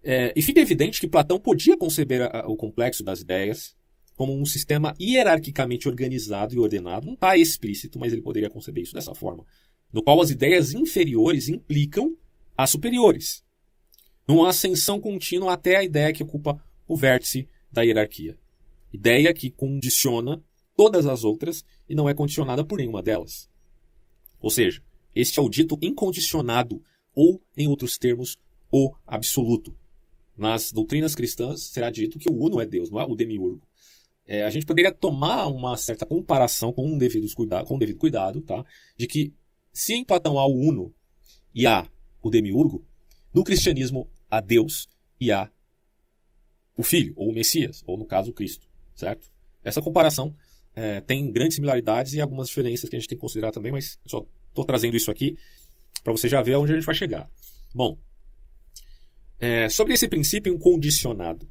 É, 0.03 0.33
e 0.35 0.41
fica 0.41 0.61
evidente 0.61 1.01
que 1.01 1.07
Platão 1.07 1.39
podia 1.39 1.77
conceber 1.77 2.23
a, 2.23 2.41
a, 2.41 2.49
o 2.49 2.57
complexo 2.57 3.05
das 3.05 3.21
ideias 3.21 3.77
como 4.17 4.35
um 4.35 4.47
sistema 4.47 4.95
hierarquicamente 4.99 5.87
organizado 5.87 6.55
e 6.55 6.59
ordenado. 6.59 7.05
Não 7.05 7.13
está 7.13 7.37
explícito, 7.37 7.99
mas 7.99 8.15
ele 8.15 8.23
poderia 8.23 8.49
conceber 8.49 8.85
isso 8.85 8.95
dessa 8.95 9.15
forma. 9.15 9.45
No 9.93 10.03
qual 10.03 10.19
as 10.23 10.31
ideias 10.31 10.73
inferiores 10.73 11.51
implicam 11.51 12.17
as 12.57 12.71
superiores. 12.71 13.47
Numa 14.29 14.51
ascensão 14.51 15.01
contínua 15.01 15.55
até 15.55 15.77
a 15.77 15.83
ideia 15.83 16.13
que 16.13 16.23
ocupa 16.23 16.63
o 16.87 16.95
vértice 16.95 17.49
da 17.73 17.81
hierarquia. 17.81 18.39
Ideia 18.93 19.33
que 19.33 19.51
condiciona 19.51 20.45
todas 20.77 21.07
as 21.07 21.25
outras 21.25 21.65
e 21.89 21.95
não 21.95 22.07
é 22.07 22.13
condicionada 22.13 22.63
por 22.63 22.77
nenhuma 22.77 23.03
delas. 23.03 23.49
Ou 24.39 24.51
seja, 24.51 24.83
este 25.15 25.39
é 25.39 25.43
o 25.43 25.49
dito 25.49 25.79
incondicionado, 25.81 26.83
ou, 27.15 27.43
em 27.57 27.67
outros 27.69 27.97
termos, 27.97 28.37
o 28.71 28.95
absoluto. 29.07 29.75
Nas 30.37 30.73
doutrinas 30.73 31.15
cristãs 31.15 31.63
será 31.63 31.91
dito 31.91 32.19
que 32.19 32.31
o 32.31 32.39
Uno 32.39 32.61
é 32.61 32.67
Deus, 32.67 32.91
não 32.91 33.01
é 33.01 33.07
o 33.07 33.17
demiurgo. 33.17 33.67
É, 34.27 34.45
a 34.45 34.51
gente 34.51 34.67
poderia 34.67 34.93
tomar 34.93 35.47
uma 35.47 35.75
certa 35.79 36.05
comparação 36.05 36.71
com 36.71 36.87
um 36.87 36.99
devido 36.99 37.27
cuidado, 37.35 37.67
com 37.67 37.77
um 37.77 37.79
devido 37.79 37.99
cuidado, 37.99 38.43
tá? 38.43 38.63
De 38.95 39.07
que 39.07 39.33
se 39.73 39.95
em 39.95 40.05
Platão 40.05 40.39
há 40.39 40.47
o 40.47 40.55
Uno 40.55 40.95
e 41.55 41.67
há 41.67 41.89
o 42.23 42.29
demiurgo, 42.29 42.87
no 43.33 43.43
cristianismo 43.43 44.09
há 44.31 44.41
Deus 44.41 44.89
e 45.21 45.33
há 45.33 45.51
o 46.77 46.83
Filho, 46.83 47.13
ou 47.17 47.31
o 47.31 47.33
Messias, 47.33 47.83
ou 47.87 47.97
no 47.97 48.07
caso 48.07 48.31
o 48.31 48.35
Cristo, 48.35 48.69
certo? 48.95 49.31
Essa 49.65 49.83
comparação 49.83 50.35
é, 50.75 51.01
tem 51.01 51.31
grandes 51.33 51.57
similaridades 51.57 52.13
e 52.13 52.21
algumas 52.21 52.49
diferenças 52.49 52.89
que 52.89 52.95
a 52.95 52.99
gente 52.99 53.09
tem 53.09 53.19
que 53.19 53.21
considerar 53.21 53.51
também, 53.51 53.73
mas 53.73 53.99
só 54.07 54.25
estou 54.49 54.65
trazendo 54.65 54.97
isso 54.97 55.11
aqui 55.11 55.37
para 56.05 56.13
você 56.13 56.29
já 56.29 56.41
ver 56.41 56.55
aonde 56.55 56.73
a 56.73 56.77
gente 56.77 56.87
vai 56.87 56.95
chegar. 56.95 57.29
Bom, 57.75 57.99
é, 59.41 59.69
sobre 59.69 59.95
esse 59.95 60.09
princípio 60.09 60.53
incondicionado, 60.53 61.49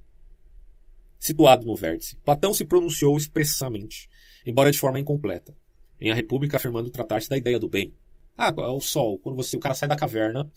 situado 1.19 1.65
no 1.65 1.75
vértice, 1.75 2.15
Platão 2.17 2.53
se 2.53 2.65
pronunciou 2.65 3.17
expressamente, 3.17 4.09
embora 4.45 4.71
de 4.71 4.79
forma 4.79 4.99
incompleta, 4.99 5.55
em 5.99 6.11
A 6.11 6.15
República 6.15 6.57
afirmando 6.57 6.89
tratar-se 6.89 7.29
da 7.29 7.37
ideia 7.37 7.59
do 7.59 7.67
bem. 7.67 7.93
Ah, 8.37 8.53
é 8.55 8.61
o 8.61 8.79
sol. 8.79 9.17
Quando 9.17 9.35
você, 9.35 9.57
o 9.57 9.59
cara 9.59 9.73
sai 9.73 9.89
da 9.89 9.95
caverna, 9.95 10.49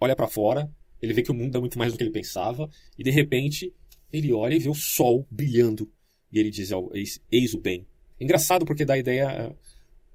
olha 0.00 0.16
para 0.16 0.26
fora, 0.26 0.70
ele 1.00 1.12
vê 1.12 1.22
que 1.22 1.30
o 1.30 1.34
mundo 1.34 1.56
é 1.56 1.60
muito 1.60 1.78
mais 1.78 1.92
do 1.92 1.98
que 1.98 2.04
ele 2.04 2.10
pensava, 2.10 2.68
e 2.98 3.02
de 3.02 3.10
repente 3.10 3.72
ele 4.12 4.32
olha 4.32 4.54
e 4.54 4.58
vê 4.58 4.68
o 4.68 4.74
sol 4.74 5.26
brilhando, 5.30 5.90
e 6.32 6.38
ele 6.38 6.50
diz: 6.50 6.70
eis, 7.30 7.54
o 7.54 7.58
bem. 7.58 7.86
Engraçado 8.20 8.64
porque 8.64 8.84
dá 8.84 8.94
a 8.94 8.98
ideia 8.98 9.30
é, 9.30 9.54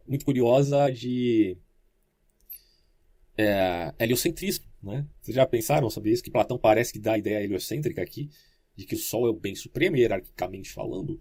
muito 0.07 0.25
curiosa 0.25 0.89
de 0.89 1.57
é, 3.37 3.93
heliocentrismo. 3.99 4.65
Né? 4.81 5.05
Vocês 5.19 5.35
já 5.35 5.45
pensaram 5.45 5.89
sobre 5.89 6.11
isso? 6.11 6.23
Que 6.23 6.29
Platão 6.29 6.57
parece 6.57 6.93
que 6.93 6.99
dá 6.99 7.13
a 7.13 7.17
ideia 7.17 7.43
heliocêntrica 7.43 8.01
aqui, 8.01 8.29
de 8.75 8.85
que 8.85 8.95
o 8.95 8.99
Sol 8.99 9.25
é 9.27 9.29
o 9.29 9.33
bem 9.33 9.55
supremo, 9.55 9.97
hierarquicamente 9.97 10.71
falando. 10.71 11.19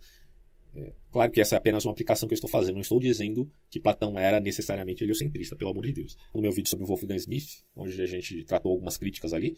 É, 0.77 0.93
claro 1.13 1.31
que 1.31 1.41
essa 1.41 1.55
é 1.55 1.59
apenas 1.59 1.85
uma 1.85 1.93
aplicação 1.93 2.29
que 2.29 2.33
eu 2.33 2.37
estou 2.37 2.51
fazendo, 2.51 2.75
não 2.75 2.81
estou 2.81 2.99
dizendo 2.99 3.49
que 3.71 3.79
Platão 3.79 4.19
era 4.19 4.41
necessariamente 4.41 5.05
heliocentrista, 5.05 5.55
pelo 5.55 5.71
amor 5.71 5.87
de 5.87 5.93
Deus. 5.93 6.17
No 6.35 6.43
meu 6.43 6.51
vídeo 6.51 6.69
sobre 6.69 6.85
o 6.85 6.89
Wolfgang 6.89 7.17
Smith, 7.17 7.63
onde 7.77 8.01
a 8.03 8.07
gente 8.07 8.45
tratou 8.45 8.73
algumas 8.73 8.97
críticas 8.97 9.33
ali, 9.33 9.57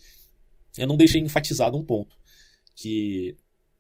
eu 0.77 0.87
não 0.87 0.97
deixei 0.97 1.21
enfatizado 1.21 1.77
um 1.77 1.85
ponto, 1.85 2.19
que 2.75 3.35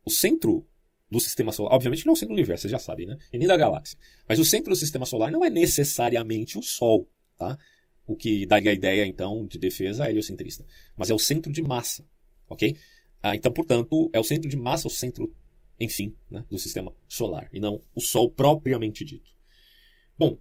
o 0.04 0.10
centro 0.10 0.66
do 1.10 1.20
sistema 1.20 1.52
solar, 1.52 1.74
obviamente 1.74 2.04
não 2.06 2.12
é 2.12 2.14
o 2.14 2.16
centro 2.16 2.34
do 2.34 2.38
universo, 2.38 2.62
vocês 2.62 2.72
já 2.72 2.78
sabem, 2.78 3.06
né? 3.06 3.18
E 3.32 3.38
nem 3.38 3.46
da 3.46 3.56
galáxia. 3.56 3.98
Mas 4.28 4.38
o 4.38 4.44
centro 4.44 4.70
do 4.70 4.76
sistema 4.76 5.04
solar 5.04 5.30
não 5.30 5.44
é 5.44 5.50
necessariamente 5.50 6.58
o 6.58 6.62
Sol, 6.62 7.08
tá? 7.36 7.58
O 8.06 8.16
que 8.16 8.46
daria 8.46 8.70
a 8.70 8.74
ideia, 8.74 9.06
então, 9.06 9.46
de 9.46 9.58
defesa 9.58 10.08
heliocentrista. 10.08 10.64
Mas 10.96 11.10
é 11.10 11.14
o 11.14 11.18
centro 11.18 11.52
de 11.52 11.62
massa, 11.62 12.04
ok? 12.48 12.76
Ah, 13.22 13.36
então, 13.36 13.52
portanto, 13.52 14.10
é 14.12 14.18
o 14.18 14.24
centro 14.24 14.48
de 14.48 14.56
massa, 14.56 14.88
o 14.88 14.90
centro 14.90 15.32
enfim, 15.78 16.14
né, 16.30 16.45
do 16.50 16.59
sistema 16.59 16.92
solar, 17.09 17.49
e 17.52 17.61
não 17.61 17.80
o 17.95 18.00
Sol 18.00 18.30
propriamente 18.30 19.04
dito. 19.04 19.30
Bom, 20.18 20.38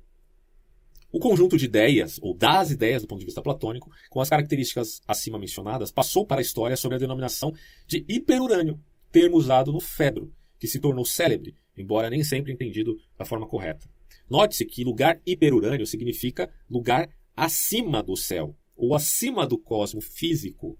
o 1.12 1.20
conjunto 1.20 1.58
de 1.58 1.65
ideias, 1.65 2.20
ou 2.22 2.34
das 2.34 2.72
ideias 2.72 3.01
do 3.01 3.08
ponto 3.08 3.20
de 3.20 3.25
vista 3.25 3.42
platônico, 3.42 3.89
com 4.10 4.20
as 4.20 4.30
características 4.30 5.01
acima 5.08 5.39
mencionadas, 5.39 5.92
passou 5.92 6.25
para 6.25 6.39
a 6.39 6.42
história 6.42 6.75
sob 6.75 6.96
a 6.96 6.98
denominação 6.98 7.54
de 7.88 8.04
hiperurânio, 8.08 8.80
termo 9.12 9.38
usado 9.38 9.72
no 9.72 9.80
Fedro, 9.80 10.34
que 10.60 10.68
se 10.68 10.80
tornou 10.80 11.06
célebre, 11.06 11.56
embora 11.77 12.10
nem 12.10 12.24
sempre 12.24 12.51
entendido 12.51 12.98
da 13.18 13.24
forma 13.24 13.48
correta. 13.48 13.89
Note-se 14.30 14.65
que 14.65 14.84
lugar 14.84 15.22
hiperurânio 15.25 15.86
significa 15.86 16.51
lugar 16.70 17.10
acima 17.36 18.01
do 18.01 18.18
céu, 18.18 18.56
ou 18.75 18.94
acima 18.94 19.48
do 19.48 19.58
cosmo 19.58 20.01
físico, 20.01 20.77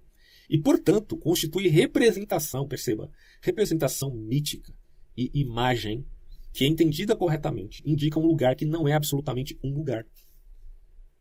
e, 0.50 0.58
portanto, 0.58 1.18
constitui 1.18 1.68
representação, 1.68 2.68
perceba, 2.68 3.12
representação 3.42 4.12
mítica 4.12 4.74
e 5.18 5.32
imagem 5.34 6.06
que, 6.54 6.66
entendida 6.66 7.16
corretamente, 7.16 7.82
indica 7.86 8.20
um 8.20 8.25
lugar 8.25 8.56
que 8.56 8.66
não 8.66 8.88
é 8.88 8.94
absolutamente 8.94 9.58
um 9.64 9.74
lugar. 9.74 10.06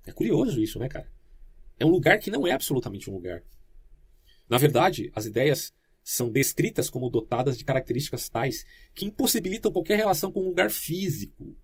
É 0.06 0.12
curioso 0.12 0.60
isso, 0.60 0.78
né, 0.78 0.88
cara? 0.88 1.10
É 1.78 1.84
um 1.84 1.90
lugar 1.90 2.18
que 2.18 2.30
não 2.30 2.46
é 2.46 2.52
absolutamente 2.52 3.10
um 3.10 3.14
lugar. 3.14 3.42
Na 4.48 4.58
verdade, 4.58 5.10
as 5.14 5.26
ideias 5.26 5.72
são 6.02 6.30
descritas 6.30 6.90
como 6.90 7.08
dotadas 7.08 7.56
de 7.56 7.64
características 7.64 8.28
tais 8.28 8.64
que 8.94 9.06
impossibilitam 9.06 9.72
qualquer 9.72 9.96
relação 9.96 10.30
com 10.30 10.42
um 10.42 10.48
lugar 10.48 10.70
físico. 10.70 11.56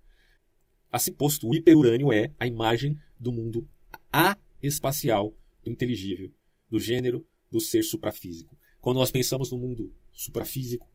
Assim 0.90 1.12
posto, 1.12 1.46
o 1.46 1.54
hiperurânio 1.54 2.12
é 2.12 2.32
a 2.40 2.46
imagem 2.46 2.98
do 3.18 3.30
mundo 3.30 3.68
a-espacial, 4.10 5.36
do 5.62 5.70
inteligível, 5.70 6.32
do 6.68 6.80
gênero 6.80 7.24
do 7.50 7.60
ser 7.60 7.82
suprafísico. 7.82 8.56
Quando 8.80 8.98
nós 8.98 9.10
pensamos 9.10 9.50
no 9.50 9.58
mundo 9.58 9.92
suprafísico, 10.12 10.88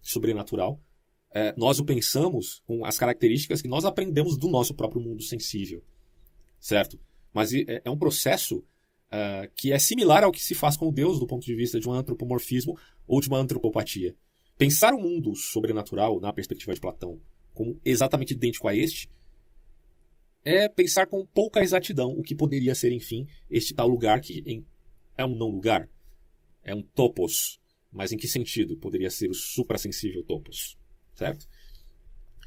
sobrenatural, 0.00 0.80
é, 1.30 1.54
nós 1.56 1.78
o 1.78 1.84
pensamos 1.84 2.62
com 2.66 2.84
as 2.84 2.98
características 2.98 3.60
que 3.60 3.68
nós 3.68 3.84
aprendemos 3.84 4.36
do 4.36 4.48
nosso 4.48 4.74
próprio 4.74 5.00
mundo 5.00 5.22
sensível, 5.22 5.82
certo? 6.58 6.98
Mas 7.32 7.52
é, 7.52 7.82
é 7.84 7.90
um 7.90 7.98
processo 7.98 8.58
uh, 8.58 9.50
que 9.54 9.72
é 9.72 9.78
similar 9.78 10.24
ao 10.24 10.32
que 10.32 10.42
se 10.42 10.54
faz 10.54 10.76
com 10.76 10.92
Deus 10.92 11.18
do 11.18 11.26
ponto 11.26 11.44
de 11.44 11.54
vista 11.54 11.78
de 11.78 11.88
um 11.88 11.92
antropomorfismo 11.92 12.78
ou 13.06 13.20
de 13.20 13.28
uma 13.28 13.38
antropopatia. 13.38 14.16
Pensar 14.56 14.94
o 14.94 15.00
mundo 15.00 15.34
sobrenatural, 15.36 16.18
na 16.20 16.32
perspectiva 16.32 16.74
de 16.74 16.80
Platão, 16.80 17.20
como 17.52 17.78
exatamente 17.84 18.32
idêntico 18.32 18.66
a 18.66 18.74
este, 18.74 19.10
é 20.44 20.68
pensar 20.68 21.06
com 21.06 21.26
pouca 21.26 21.60
exatidão 21.60 22.10
o 22.10 22.22
que 22.22 22.34
poderia 22.34 22.74
ser, 22.74 22.92
enfim, 22.92 23.26
este 23.50 23.74
tal 23.74 23.86
lugar 23.86 24.20
que 24.20 24.64
é 25.16 25.24
um 25.24 25.36
não 25.36 25.48
lugar, 25.48 25.88
é 26.68 26.74
um 26.74 26.82
topos. 26.82 27.58
Mas 27.90 28.12
em 28.12 28.16
que 28.16 28.28
sentido 28.28 28.76
poderia 28.76 29.10
ser 29.10 29.30
o 29.30 29.34
suprassensível 29.34 30.22
topos? 30.22 30.78
Certo? 31.14 31.48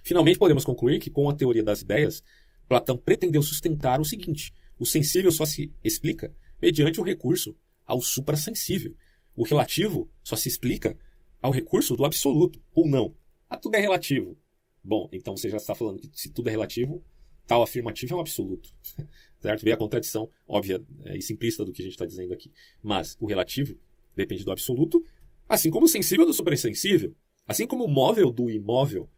Finalmente, 0.04 0.38
podemos 0.38 0.64
concluir 0.64 1.00
que, 1.00 1.10
com 1.10 1.30
a 1.30 1.36
teoria 1.36 1.64
das 1.64 1.82
ideias, 1.82 2.24
Platão 2.68 2.98
pretendeu 2.98 3.42
sustentar 3.42 4.00
o 4.00 4.06
seguinte: 4.06 4.54
o 4.80 4.86
sensível 4.86 5.32
só 5.32 5.46
se 5.46 5.74
explica 5.84 6.34
mediante 6.62 7.02
o 7.02 7.04
recurso 7.04 7.58
ao 7.86 8.02
suprassensível. 8.02 8.96
O 9.36 9.44
relativo 9.44 10.10
só 10.24 10.36
se 10.36 10.48
explica 10.48 10.98
ao 11.42 11.52
recurso 11.52 11.96
do 11.96 12.06
absoluto, 12.06 12.62
ou 12.74 12.88
não. 12.88 13.16
Ah, 13.50 13.58
tudo 13.58 13.76
é 13.76 13.80
relativo. 13.80 14.38
Bom, 14.84 15.10
então 15.12 15.36
você 15.36 15.50
já 15.50 15.58
está 15.58 15.74
falando 15.76 16.00
que 16.00 16.10
se 16.14 16.30
tudo 16.32 16.48
é 16.48 16.52
relativo, 16.52 17.04
tal 17.48 17.64
afirmativo 17.64 18.14
é 18.14 18.18
um 18.18 18.22
absoluto. 18.22 18.70
certo? 19.42 19.64
Vê 19.64 19.72
a 19.72 19.78
contradição 19.78 20.30
óbvia 20.48 20.84
é, 21.06 21.18
e 21.18 21.22
simplista 21.22 21.66
do 21.66 21.72
que 21.72 21.82
a 21.82 21.86
gente 21.86 21.94
está 21.94 22.06
dizendo 22.06 22.34
aqui. 22.34 22.52
Mas 22.82 23.18
o 23.20 23.26
relativo 23.26 23.78
depende 24.16 24.44
do 24.44 24.52
absoluto, 24.52 25.04
assim 25.48 25.70
como 25.70 25.86
o 25.86 25.90
sensível 25.90 26.26
do 26.26 26.34
supersensível, 26.34 27.16
assim 27.48 27.68
como 27.68 27.86
o 27.86 27.90
móvel 27.90 28.32
do 28.32 28.50
imóvel, 28.50 29.10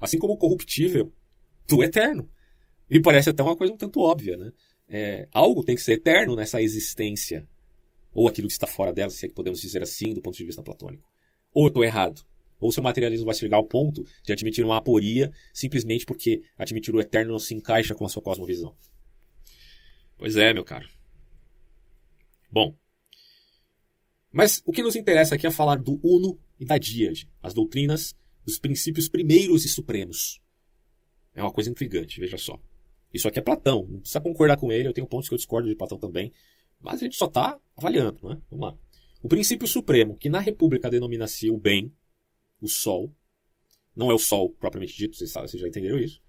assim 0.00 0.18
como 0.18 0.34
o 0.34 0.36
corruptível 0.36 1.12
do 1.68 1.82
eterno. 1.82 2.28
E 2.90 3.00
parece 3.00 3.30
até 3.30 3.42
uma 3.42 3.56
coisa 3.56 3.72
um 3.72 3.76
tanto 3.76 4.00
óbvia, 4.00 4.36
né? 4.36 4.52
É, 4.88 5.28
algo 5.32 5.64
tem 5.64 5.74
que 5.74 5.82
ser 5.82 5.94
eterno 5.94 6.36
nessa 6.36 6.60
existência, 6.60 7.48
ou 8.12 8.28
aquilo 8.28 8.46
que 8.46 8.52
está 8.52 8.66
fora 8.66 8.92
dela, 8.92 9.10
se 9.10 9.24
é 9.24 9.28
que 9.28 9.34
podemos 9.34 9.60
dizer 9.60 9.82
assim, 9.82 10.12
do 10.12 10.20
ponto 10.20 10.36
de 10.36 10.44
vista 10.44 10.62
platônico. 10.62 11.08
Ou 11.54 11.64
eu 11.64 11.68
estou 11.68 11.84
errado. 11.84 12.22
Ou 12.60 12.70
seu 12.70 12.82
materialismo 12.82 13.26
vai 13.26 13.34
chegar 13.34 13.56
ao 13.56 13.64
ponto 13.64 14.04
de 14.22 14.32
admitir 14.32 14.64
uma 14.64 14.76
aporia 14.76 15.32
simplesmente 15.52 16.06
porque 16.06 16.42
admitir 16.56 16.94
o 16.94 17.00
eterno 17.00 17.32
não 17.32 17.38
se 17.38 17.54
encaixa 17.54 17.94
com 17.94 18.04
a 18.04 18.08
sua 18.08 18.22
cosmovisão. 18.22 18.76
Pois 20.16 20.36
é, 20.36 20.54
meu 20.54 20.64
caro. 20.64 20.88
Bom, 22.50 22.76
mas 24.32 24.62
o 24.64 24.72
que 24.72 24.82
nos 24.82 24.96
interessa 24.96 25.34
aqui 25.34 25.46
é 25.46 25.50
falar 25.50 25.76
do 25.76 26.00
Uno 26.02 26.38
e 26.58 26.64
da 26.64 26.78
Díade, 26.78 27.28
as 27.42 27.52
doutrinas 27.52 28.14
dos 28.44 28.58
princípios 28.58 29.08
primeiros 29.08 29.64
e 29.64 29.68
supremos. 29.68 30.40
É 31.34 31.42
uma 31.42 31.52
coisa 31.52 31.70
intrigante, 31.70 32.18
veja 32.18 32.38
só. 32.38 32.58
Isso 33.12 33.28
aqui 33.28 33.38
é 33.38 33.42
Platão, 33.42 33.86
não 33.88 34.00
precisa 34.00 34.20
concordar 34.20 34.56
com 34.56 34.72
ele, 34.72 34.88
eu 34.88 34.92
tenho 34.92 35.06
pontos 35.06 35.28
que 35.28 35.34
eu 35.34 35.38
discordo 35.38 35.68
de 35.68 35.76
Platão 35.76 35.98
também, 35.98 36.32
mas 36.80 37.00
a 37.00 37.04
gente 37.04 37.16
só 37.16 37.26
está 37.26 37.58
avaliando, 37.76 38.28
né? 38.28 38.40
Vamos 38.50 38.66
lá. 38.66 38.78
O 39.22 39.28
princípio 39.28 39.68
supremo, 39.68 40.16
que 40.16 40.28
na 40.28 40.40
República 40.40 40.90
denomina-se 40.90 41.50
o 41.50 41.58
bem, 41.58 41.92
o 42.60 42.68
sol, 42.68 43.14
não 43.94 44.10
é 44.10 44.14
o 44.14 44.18
sol 44.18 44.50
propriamente 44.50 44.96
dito, 44.96 45.16
vocês, 45.16 45.30
sabem, 45.30 45.48
vocês 45.48 45.60
já 45.60 45.68
entenderam 45.68 45.98
isso. 45.98 46.20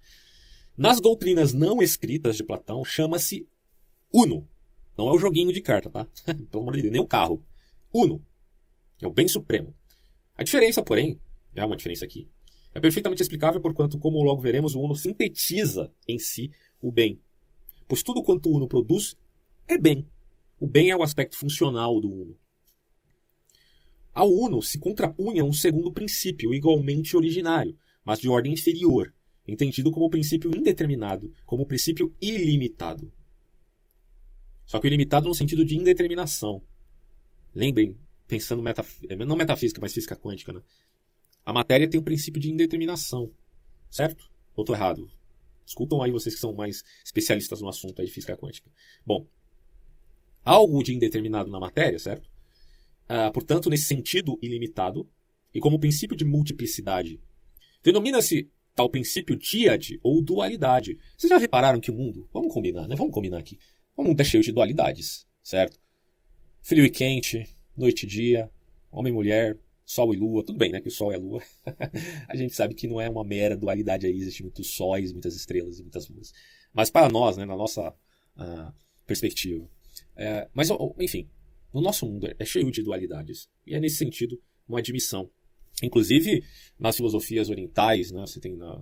Nas 0.77 0.99
doutrinas 0.99 1.53
não 1.53 1.81
escritas 1.81 2.35
de 2.35 2.43
Platão, 2.43 2.83
chama-se 2.83 3.47
Uno. 4.11 4.47
Não 4.97 5.07
é 5.07 5.11
o 5.11 5.17
joguinho 5.17 5.53
de 5.53 5.61
carta, 5.61 5.89
tá? 5.89 6.05
Pelo 6.51 6.63
amor 6.63 6.75
de 6.75 6.81
Deus, 6.81 6.91
nem 6.91 7.01
o 7.01 7.07
carro. 7.07 7.43
Uno. 7.93 8.25
É 9.01 9.07
o 9.07 9.13
bem 9.13 9.27
supremo. 9.27 9.75
A 10.35 10.43
diferença, 10.43 10.81
porém, 10.81 11.19
é 11.53 11.63
uma 11.63 11.77
diferença 11.77 12.05
aqui, 12.05 12.27
é 12.73 12.79
perfeitamente 12.79 13.21
explicável 13.21 13.61
porquanto, 13.61 13.99
como 13.99 14.23
logo 14.23 14.41
veremos, 14.41 14.73
o 14.73 14.81
Uno 14.81 14.95
sintetiza 14.95 15.91
em 16.07 16.17
si 16.17 16.51
o 16.81 16.91
bem. 16.91 17.21
Pois 17.87 18.01
tudo 18.01 18.23
quanto 18.23 18.49
o 18.49 18.55
Uno 18.55 18.67
produz 18.67 19.15
é 19.67 19.77
bem. 19.77 20.07
O 20.59 20.67
bem 20.67 20.89
é 20.89 20.97
o 20.97 21.03
aspecto 21.03 21.37
funcional 21.37 22.01
do 22.01 22.09
Uno. 22.09 22.37
Ao 24.11 24.29
Uno 24.29 24.61
se 24.61 24.79
contrapunha 24.79 25.43
um 25.43 25.53
segundo 25.53 25.91
princípio, 25.91 26.53
igualmente 26.53 27.15
originário, 27.15 27.77
mas 28.03 28.19
de 28.19 28.29
ordem 28.29 28.53
inferior, 28.53 29.13
entendido 29.47 29.91
como 29.91 30.09
princípio 30.09 30.55
indeterminado, 30.55 31.31
como 31.45 31.65
princípio 31.65 32.13
ilimitado. 32.21 33.11
Só 34.65 34.79
que 34.79 34.87
ilimitado 34.87 35.27
no 35.27 35.35
sentido 35.35 35.65
de 35.65 35.75
indeterminação, 35.75 36.61
Lembrem, 37.55 37.97
pensando 38.27 38.61
metaf 38.63 38.99
não 39.25 39.35
metafísica, 39.35 39.79
mas 39.79 39.93
física 39.93 40.15
quântica, 40.15 40.51
né? 40.53 40.61
A 41.45 41.53
matéria 41.53 41.89
tem 41.89 41.99
um 41.99 42.03
princípio 42.03 42.41
de 42.41 42.49
indeterminação, 42.51 43.31
certo? 43.89 44.31
Ou 44.55 44.63
estou 44.63 44.75
errado? 44.75 45.09
Escutam 45.65 46.01
aí 46.01 46.11
vocês 46.11 46.35
que 46.35 46.41
são 46.41 46.53
mais 46.53 46.83
especialistas 47.03 47.61
no 47.61 47.69
assunto 47.69 47.99
aí 47.99 48.07
de 48.07 48.13
física 48.13 48.35
quântica. 48.35 48.71
Bom, 49.05 49.27
algo 50.43 50.83
de 50.83 50.93
indeterminado 50.93 51.49
na 51.51 51.59
matéria, 51.59 51.99
certo? 51.99 52.29
Ah, 53.07 53.31
portanto, 53.31 53.69
nesse 53.69 53.85
sentido 53.85 54.37
ilimitado, 54.41 55.09
e 55.53 55.59
como 55.59 55.79
princípio 55.79 56.17
de 56.17 56.25
multiplicidade, 56.25 57.19
denomina-se 57.83 58.49
tal 58.73 58.89
princípio 58.89 59.35
díade 59.35 59.99
ou 60.01 60.21
dualidade. 60.21 60.97
Vocês 61.15 61.29
já 61.29 61.37
repararam 61.37 61.79
que 61.79 61.91
o 61.91 61.93
mundo, 61.93 62.27
vamos 62.33 62.53
combinar, 62.53 62.87
né? 62.87 62.95
Vamos 62.95 63.13
combinar 63.13 63.37
aqui. 63.37 63.59
O 63.95 64.03
mundo 64.03 64.19
é 64.19 64.23
cheio 64.23 64.41
de 64.41 64.51
dualidades, 64.51 65.27
certo? 65.43 65.79
Frio 66.63 66.85
e 66.85 66.89
quente, 66.89 67.45
noite 67.75 68.03
e 68.03 68.07
dia, 68.07 68.49
homem 68.89 69.11
e 69.11 69.13
mulher, 69.13 69.59
sol 69.85 70.13
e 70.13 70.17
lua, 70.17 70.45
tudo 70.45 70.57
bem, 70.57 70.71
né? 70.71 70.79
Que 70.79 70.87
o 70.87 70.91
sol 70.91 71.11
é 71.11 71.15
a 71.15 71.19
lua. 71.19 71.43
a 72.25 72.37
gente 72.37 72.55
sabe 72.55 72.73
que 72.73 72.87
não 72.87 73.01
é 73.01 73.09
uma 73.09 73.25
mera 73.25 73.57
dualidade 73.57 74.05
aí, 74.05 74.15
existem 74.15 74.45
muitos 74.45 74.69
sóis, 74.69 75.11
muitas 75.11 75.35
estrelas 75.35 75.77
e 75.77 75.81
muitas 75.81 76.07
luas. 76.07 76.31
Mas 76.73 76.89
para 76.89 77.09
nós, 77.09 77.35
né, 77.35 77.43
na 77.43 77.57
nossa 77.57 77.89
uh, 77.89 78.73
perspectiva. 79.05 79.69
É, 80.15 80.47
mas, 80.53 80.69
enfim, 81.01 81.29
o 81.73 81.81
nosso 81.81 82.05
mundo 82.05 82.33
é 82.39 82.45
cheio 82.45 82.71
de 82.71 82.81
dualidades. 82.81 83.49
E 83.67 83.75
é 83.75 83.79
nesse 83.81 83.97
sentido 83.97 84.41
uma 84.65 84.79
admissão. 84.79 85.29
Inclusive, 85.83 86.45
nas 86.79 86.95
filosofias 86.95 87.49
orientais, 87.49 88.09
né, 88.09 88.21
você 88.21 88.39
tem 88.39 88.55
na, 88.55 88.81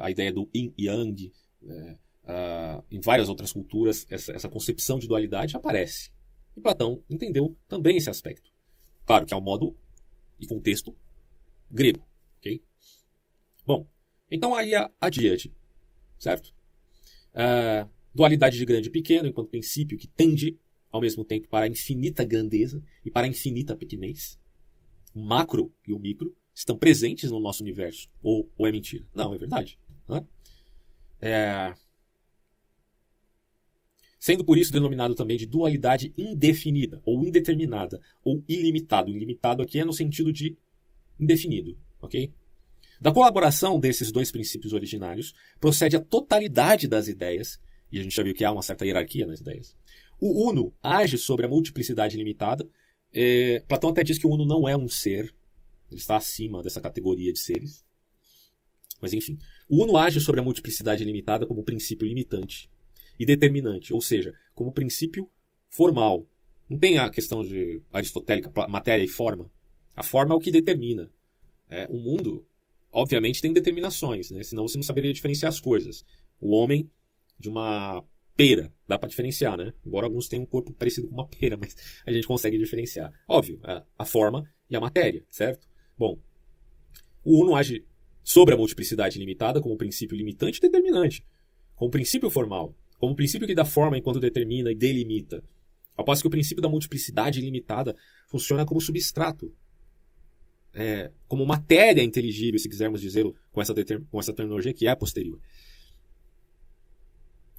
a 0.00 0.10
ideia 0.10 0.32
do 0.32 0.48
yin 0.54 0.72
e 0.78 0.86
yang, 0.86 1.32
é, 1.66 1.98
uh, 2.24 2.84
em 2.90 2.98
várias 2.98 3.28
outras 3.28 3.52
culturas, 3.52 4.06
essa, 4.08 4.32
essa 4.32 4.48
concepção 4.48 4.98
de 4.98 5.06
dualidade 5.06 5.54
aparece. 5.54 6.13
E 6.56 6.60
Platão 6.60 7.02
entendeu 7.08 7.56
também 7.68 7.96
esse 7.96 8.10
aspecto. 8.10 8.50
Claro 9.06 9.26
que 9.26 9.34
é 9.34 9.36
um 9.36 9.40
modo 9.40 9.76
e 10.38 10.46
contexto 10.46 10.96
grego. 11.70 12.06
ok? 12.38 12.62
Bom, 13.66 13.86
Então 14.30 14.54
aí 14.54 14.74
a, 14.74 14.90
a 15.00 15.10
díade, 15.10 15.52
certo? 16.18 16.54
Uh, 17.34 17.88
dualidade 18.14 18.56
de 18.56 18.64
grande 18.64 18.88
e 18.88 18.92
pequeno, 18.92 19.28
enquanto 19.28 19.48
princípio 19.48 19.98
que 19.98 20.06
tende 20.06 20.58
ao 20.90 21.00
mesmo 21.00 21.24
tempo 21.24 21.48
para 21.48 21.66
a 21.66 21.68
infinita 21.68 22.24
grandeza 22.24 22.82
e 23.04 23.10
para 23.10 23.26
a 23.26 23.28
infinita 23.28 23.76
pequenez. 23.76 24.38
O 25.12 25.20
macro 25.20 25.72
e 25.86 25.92
o 25.92 25.98
micro 25.98 26.36
estão 26.54 26.78
presentes 26.78 27.30
no 27.30 27.40
nosso 27.40 27.62
universo. 27.62 28.08
Ou, 28.22 28.48
ou 28.56 28.66
é 28.66 28.72
mentira? 28.72 29.04
Não, 29.12 29.34
é 29.34 29.38
verdade. 29.38 29.78
Né? 30.08 30.24
É... 31.20 31.74
Sendo 34.24 34.42
por 34.42 34.56
isso 34.56 34.72
denominado 34.72 35.14
também 35.14 35.36
de 35.36 35.44
dualidade 35.44 36.10
indefinida, 36.16 36.98
ou 37.04 37.22
indeterminada, 37.22 38.00
ou 38.24 38.42
ilimitado. 38.48 39.10
Ilimitado 39.10 39.62
aqui 39.62 39.78
é 39.78 39.84
no 39.84 39.92
sentido 39.92 40.32
de 40.32 40.56
indefinido, 41.20 41.78
ok? 42.00 42.32
Da 42.98 43.12
colaboração 43.12 43.78
desses 43.78 44.10
dois 44.10 44.32
princípios 44.32 44.72
originários 44.72 45.34
procede 45.60 45.94
a 45.94 46.00
totalidade 46.00 46.88
das 46.88 47.06
ideias, 47.06 47.60
e 47.92 47.98
a 47.98 48.02
gente 48.02 48.16
já 48.16 48.22
viu 48.22 48.32
que 48.32 48.42
há 48.46 48.50
uma 48.50 48.62
certa 48.62 48.86
hierarquia 48.86 49.26
nas 49.26 49.40
ideias. 49.40 49.76
O 50.18 50.48
Uno 50.48 50.74
age 50.82 51.18
sobre 51.18 51.44
a 51.44 51.48
multiplicidade 51.50 52.16
limitada. 52.16 52.66
É, 53.12 53.62
Platão 53.68 53.90
até 53.90 54.02
diz 54.02 54.16
que 54.16 54.26
o 54.26 54.30
Uno 54.30 54.46
não 54.46 54.66
é 54.66 54.74
um 54.74 54.88
ser, 54.88 55.34
ele 55.90 56.00
está 56.00 56.16
acima 56.16 56.62
dessa 56.62 56.80
categoria 56.80 57.30
de 57.30 57.40
seres. 57.40 57.84
Mas 59.02 59.12
enfim, 59.12 59.36
o 59.68 59.84
Uno 59.84 59.98
age 59.98 60.18
sobre 60.18 60.40
a 60.40 60.42
multiplicidade 60.42 61.04
limitada 61.04 61.44
como 61.44 61.62
princípio 61.62 62.08
limitante 62.08 62.72
e 63.18 63.26
determinante, 63.26 63.92
ou 63.92 64.00
seja, 64.00 64.34
como 64.54 64.72
princípio 64.72 65.30
formal. 65.68 66.26
Não 66.68 66.78
tem 66.78 66.98
a 66.98 67.10
questão 67.10 67.44
de 67.44 67.82
aristotélica, 67.92 68.50
matéria 68.68 69.04
e 69.04 69.08
forma. 69.08 69.50
A 69.94 70.02
forma 70.02 70.34
é 70.34 70.36
o 70.36 70.40
que 70.40 70.50
determina. 70.50 71.10
É, 71.68 71.86
o 71.90 71.98
mundo, 71.98 72.46
obviamente, 72.90 73.40
tem 73.40 73.52
determinações, 73.52 74.30
né? 74.30 74.42
senão 74.42 74.66
você 74.66 74.78
não 74.78 74.82
saberia 74.82 75.12
diferenciar 75.12 75.50
as 75.50 75.60
coisas. 75.60 76.04
O 76.40 76.50
homem 76.50 76.90
de 77.38 77.48
uma 77.48 78.04
pera, 78.36 78.72
dá 78.86 78.98
para 78.98 79.08
diferenciar, 79.08 79.56
né? 79.56 79.72
Embora 79.86 80.06
alguns 80.06 80.28
tenham 80.28 80.42
um 80.42 80.46
corpo 80.46 80.72
parecido 80.72 81.08
com 81.08 81.14
uma 81.14 81.28
pera, 81.28 81.56
mas 81.60 81.76
a 82.04 82.12
gente 82.12 82.26
consegue 82.26 82.58
diferenciar. 82.58 83.12
Óbvio, 83.28 83.60
a, 83.62 83.84
a 83.98 84.04
forma 84.04 84.48
e 84.68 84.76
a 84.76 84.80
matéria, 84.80 85.24
certo? 85.30 85.68
Bom, 85.96 86.18
o 87.24 87.42
Uno 87.42 87.54
age 87.54 87.84
sobre 88.22 88.54
a 88.54 88.56
multiplicidade 88.56 89.18
limitada 89.18 89.60
como 89.60 89.76
princípio 89.76 90.16
limitante 90.16 90.58
e 90.58 90.60
determinante, 90.60 91.24
como 91.76 91.90
princípio 91.90 92.30
formal, 92.30 92.74
como 93.04 93.14
princípio 93.14 93.46
que 93.46 93.54
dá 93.54 93.66
forma 93.66 93.98
enquanto 93.98 94.18
determina 94.18 94.72
e 94.72 94.74
delimita. 94.74 95.44
Ao 95.94 96.04
passo 96.04 96.22
que 96.22 96.26
o 96.26 96.30
princípio 96.30 96.62
da 96.62 96.68
multiplicidade 96.70 97.38
limitada 97.38 97.94
funciona 98.26 98.64
como 98.64 98.80
substrato, 98.80 99.54
é, 100.72 101.10
como 101.28 101.44
matéria 101.44 102.02
inteligível, 102.02 102.58
se 102.58 102.68
quisermos 102.68 103.00
dizer 103.00 103.24
com 103.52 103.60
essa, 103.60 103.74
com 104.10 104.18
essa 104.18 104.32
terminologia 104.32 104.72
que 104.72 104.88
é 104.88 104.94
posterior. 104.94 105.38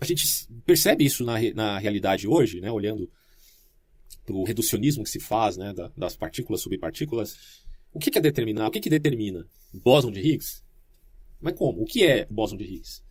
A 0.02 0.06
gente 0.06 0.26
percebe 0.66 1.06
isso 1.06 1.24
na, 1.24 1.36
na 1.54 1.78
realidade 1.78 2.28
hoje, 2.28 2.60
né, 2.60 2.72
olhando 2.72 3.08
para 4.26 4.36
o 4.36 4.44
reducionismo 4.44 5.04
que 5.04 5.10
se 5.12 5.20
faz 5.20 5.56
né, 5.56 5.74
das 5.96 6.18
partículas 6.18 6.62
subpartículas 6.62 7.64
o 7.94 8.00
que, 8.00 8.12
que 8.12 8.18
é 8.18 8.22
determinar? 8.22 8.68
O 8.68 8.72
que, 8.72 8.82
que 8.82 8.90
determina? 8.90 9.48
Bóson 9.74 10.12
de 10.12 10.20
Higgs? 10.20 10.62
Mas 11.40 11.54
como? 11.54 11.84
O 11.84 11.86
que 11.86 12.04
é 12.04 12.26
bóson 12.26 12.58
de 12.58 12.66
Higgs? 12.66 13.02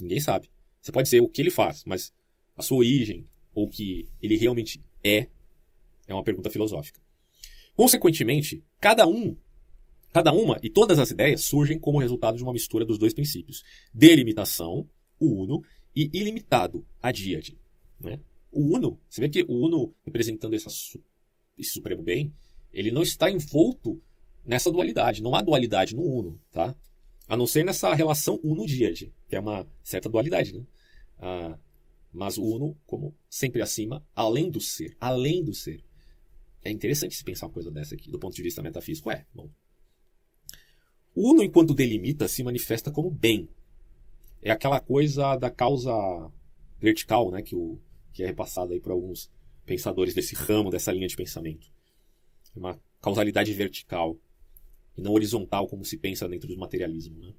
Ninguém 0.00 0.18
sabe. 0.18 0.50
Você 0.80 0.92
pode 0.92 1.06
dizer 1.06 1.20
o 1.20 1.28
que 1.28 1.42
ele 1.42 1.50
faz, 1.50 1.84
mas 1.84 2.12
a 2.56 2.62
sua 2.62 2.78
origem, 2.78 3.26
ou 3.54 3.66
o 3.66 3.68
que 3.68 4.08
ele 4.22 4.36
realmente 4.36 4.82
é, 5.02 5.28
é 6.06 6.14
uma 6.14 6.24
pergunta 6.24 6.50
filosófica. 6.50 7.00
Consequentemente, 7.74 8.64
cada 8.80 9.06
um, 9.06 9.36
cada 10.12 10.32
uma 10.32 10.58
e 10.62 10.70
todas 10.70 10.98
as 10.98 11.10
ideias 11.10 11.44
surgem 11.44 11.78
como 11.78 11.98
resultado 11.98 12.36
de 12.36 12.42
uma 12.42 12.52
mistura 12.52 12.84
dos 12.84 12.98
dois 12.98 13.14
princípios: 13.14 13.62
delimitação, 13.92 14.88
o 15.18 15.42
uno, 15.42 15.62
e 15.94 16.10
ilimitado, 16.12 16.86
a 17.02 17.12
díade. 17.12 17.58
Né? 18.00 18.20
O 18.50 18.76
uno, 18.76 18.98
você 19.08 19.20
vê 19.20 19.28
que 19.28 19.42
o 19.42 19.66
uno 19.66 19.94
representando 20.04 20.54
esse 20.54 20.90
supremo 21.64 22.02
bem, 22.02 22.32
ele 22.72 22.90
não 22.90 23.02
está 23.02 23.30
envolto 23.30 24.00
nessa 24.48 24.72
dualidade. 24.72 25.22
Não 25.22 25.34
há 25.34 25.42
dualidade 25.42 25.94
no 25.94 26.02
Uno, 26.02 26.40
tá? 26.50 26.74
A 27.28 27.36
não 27.36 27.46
ser 27.46 27.64
nessa 27.64 27.94
relação 27.94 28.40
Uno-Díade, 28.42 29.12
que 29.28 29.36
é 29.36 29.40
uma 29.40 29.66
certa 29.84 30.08
dualidade, 30.08 30.54
né? 30.54 30.64
Ah, 31.18 31.58
mas 32.12 32.38
o 32.38 32.42
Uno, 32.42 32.76
como 32.86 33.14
sempre 33.28 33.60
acima, 33.60 34.04
além 34.14 34.50
do 34.50 34.60
ser, 34.60 34.96
além 34.98 35.44
do 35.44 35.52
ser. 35.52 35.84
É 36.64 36.70
interessante 36.70 37.14
se 37.14 37.22
pensar 37.22 37.46
uma 37.46 37.52
coisa 37.52 37.70
dessa 37.70 37.94
aqui, 37.94 38.10
do 38.10 38.18
ponto 38.18 38.34
de 38.34 38.42
vista 38.42 38.62
metafísico. 38.62 39.10
É, 39.10 39.26
bom. 39.34 39.50
O 41.14 41.30
Uno, 41.30 41.42
enquanto 41.42 41.74
delimita, 41.74 42.26
se 42.26 42.42
manifesta 42.42 42.90
como 42.90 43.10
bem. 43.10 43.48
É 44.40 44.50
aquela 44.50 44.80
coisa 44.80 45.36
da 45.36 45.50
causa 45.50 45.92
vertical, 46.80 47.30
né, 47.30 47.42
que, 47.42 47.54
o, 47.54 47.78
que 48.12 48.22
é 48.22 48.26
repassada 48.26 48.72
aí 48.72 48.80
por 48.80 48.92
alguns 48.92 49.30
pensadores 49.66 50.14
desse 50.14 50.34
ramo, 50.34 50.70
dessa 50.70 50.92
linha 50.92 51.08
de 51.08 51.16
pensamento. 51.16 51.70
Uma 52.56 52.80
causalidade 53.00 53.52
vertical 53.52 54.18
e 54.98 55.02
não 55.02 55.12
horizontal, 55.12 55.68
como 55.68 55.84
se 55.84 55.96
pensa 55.96 56.28
dentro 56.28 56.48
do 56.48 56.58
materialismo. 56.58 57.18
Né? 57.18 57.32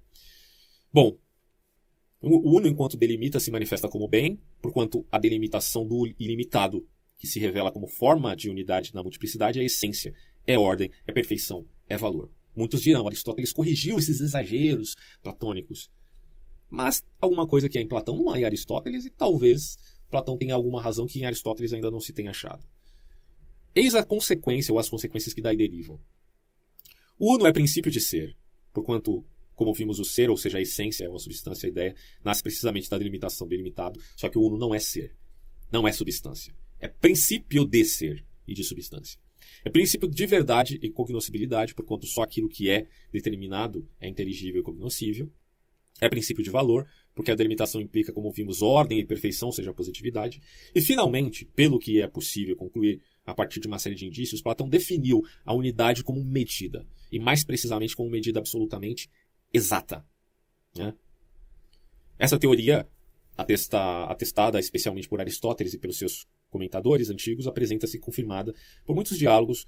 Bom, 0.92 1.18
o 2.22 2.58
uno, 2.58 2.68
enquanto 2.68 2.98
delimita, 2.98 3.40
se 3.40 3.52
manifesta 3.52 3.88
como 3.88 4.08
bem, 4.08 4.42
porquanto 4.62 5.06
a 5.12 5.20
delimitação 5.20 5.86
do 5.86 6.08
ilimitado, 6.20 6.88
que 7.18 7.28
se 7.28 7.40
revela 7.40 7.72
como 7.72 7.88
forma 7.88 8.36
de 8.36 8.50
unidade 8.50 8.94
na 8.94 9.04
multiplicidade, 9.04 9.60
é 9.60 9.64
essência, 9.64 10.14
é 10.48 10.58
ordem, 10.58 10.90
é 11.06 11.12
perfeição, 11.12 11.66
é 11.88 11.98
valor. 11.98 12.32
Muitos 12.56 12.82
dirão, 12.82 13.06
Aristóteles 13.08 13.54
corrigiu 13.54 14.00
esses 14.00 14.20
exageros 14.20 14.96
platônicos. 15.22 15.90
Mas 16.70 17.04
alguma 17.20 17.48
coisa 17.48 17.68
que 17.68 17.78
é 17.78 17.82
em 17.82 17.88
Platão 17.88 18.16
não 18.16 18.30
há 18.30 18.40
em 18.40 18.46
Aristóteles, 18.46 19.06
e 19.06 19.10
talvez 19.10 19.78
Platão 20.10 20.38
tenha 20.38 20.56
alguma 20.56 20.82
razão 20.82 21.06
que 21.06 21.20
em 21.20 21.26
Aristóteles 21.26 21.74
ainda 21.74 21.92
não 21.92 22.00
se 22.00 22.14
tenha 22.14 22.32
achado. 22.32 22.66
Eis 23.76 23.96
a 23.96 24.04
consequência 24.04 24.74
ou 24.74 24.80
as 24.80 24.90
consequências 24.90 25.34
que 25.34 25.42
daí 25.42 25.56
derivam. 25.56 26.00
Uno 27.20 27.46
é 27.46 27.52
princípio 27.52 27.92
de 27.92 28.00
ser, 28.00 28.36
porquanto, 28.74 29.26
como 29.54 29.74
vimos, 29.74 30.00
o 30.00 30.06
ser, 30.06 30.30
ou 30.30 30.38
seja, 30.38 30.58
a 30.58 30.62
essência, 30.62 31.04
é 31.04 31.10
uma 31.10 31.20
substância, 31.20 31.68
a 31.68 31.70
ideia, 31.70 31.96
nasce 32.24 32.42
precisamente 32.42 32.90
da 32.90 32.98
delimitação 32.98 33.46
do 33.46 33.54
ilimitado, 33.54 34.00
só 34.16 34.30
que 34.30 34.38
o 34.38 34.42
uno 34.42 34.58
não 34.58 34.74
é 34.74 34.80
ser, 34.80 35.14
não 35.72 35.86
é 35.86 35.92
substância. 35.92 36.56
É 36.80 36.88
princípio 36.88 37.66
de 37.66 37.84
ser 37.84 38.26
e 38.48 38.54
de 38.54 38.64
substância. 38.64 39.20
É 39.66 39.70
princípio 39.70 40.08
de 40.08 40.26
verdade 40.26 40.80
e 40.82 40.90
cognoscibilidade, 40.90 41.76
porquanto 41.76 42.08
só 42.08 42.24
aquilo 42.24 42.48
que 42.48 42.70
é 42.70 42.88
determinado 43.12 43.86
é 44.00 44.08
inteligível 44.08 44.62
e 44.62 44.64
cognoscível. 44.64 45.30
É 46.00 46.08
princípio 46.08 46.42
de 46.42 46.50
valor, 46.50 46.88
porque 47.14 47.32
a 47.32 47.36
delimitação 47.36 47.82
implica, 47.82 48.14
como 48.14 48.32
vimos, 48.32 48.62
ordem 48.62 49.00
e 49.00 49.06
perfeição, 49.06 49.50
ou 49.50 49.54
seja, 49.54 49.74
positividade. 49.74 50.42
E, 50.74 50.82
finalmente, 50.82 51.44
pelo 51.44 51.78
que 51.78 52.02
é 52.02 52.08
possível 52.08 52.56
concluir 52.56 53.02
a 53.30 53.34
partir 53.36 53.60
de 53.60 53.68
uma 53.68 53.80
série 53.80 53.96
de 53.96 54.06
indícios, 54.06 54.42
Platão 54.42 54.68
definiu 54.68 55.24
a 55.46 55.54
unidade 55.54 56.04
como 56.04 56.24
medida 56.24 56.86
e 57.12 57.20
mais 57.20 57.44
precisamente 57.44 57.96
como 57.96 58.10
medida 58.10 58.40
absolutamente 58.40 59.10
exata. 59.54 60.06
Né? 60.76 60.94
Essa 62.18 62.40
teoria, 62.40 62.88
atesta, 63.38 64.06
atestada 64.06 64.60
especialmente 64.60 65.08
por 65.08 65.20
Aristóteles 65.20 65.74
e 65.74 65.78
pelos 65.78 65.98
seus 65.98 66.28
comentadores 66.50 67.10
antigos, 67.10 67.48
apresenta-se 67.48 68.00
confirmada 68.00 68.54
por 68.86 68.96
muitos 68.96 69.18
diálogos, 69.18 69.68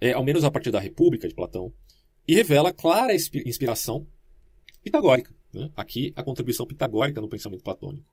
é, 0.00 0.12
ao 0.12 0.24
menos 0.24 0.44
a 0.44 0.50
partir 0.50 0.70
da 0.70 0.80
República 0.80 1.28
de 1.28 1.34
Platão, 1.34 1.72
e 2.26 2.34
revela 2.34 2.72
clara 2.72 3.14
inspiração 3.14 4.06
pitagórica. 4.82 5.34
Né? 5.52 5.70
Aqui, 5.76 6.12
a 6.16 6.22
contribuição 6.22 6.66
pitagórica 6.66 7.20
no 7.20 7.28
pensamento 7.28 7.62
platônico. 7.62 8.06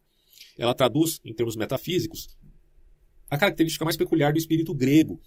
Ela 0.58 0.76
traduz, 0.76 1.20
em 1.24 1.34
termos 1.34 1.56
metafísicos, 1.56 2.38
a 3.30 3.38
característica 3.38 3.86
mais 3.86 3.98
peculiar 3.98 4.34
do 4.34 4.40
espírito 4.40 4.74
grego, 4.74 5.20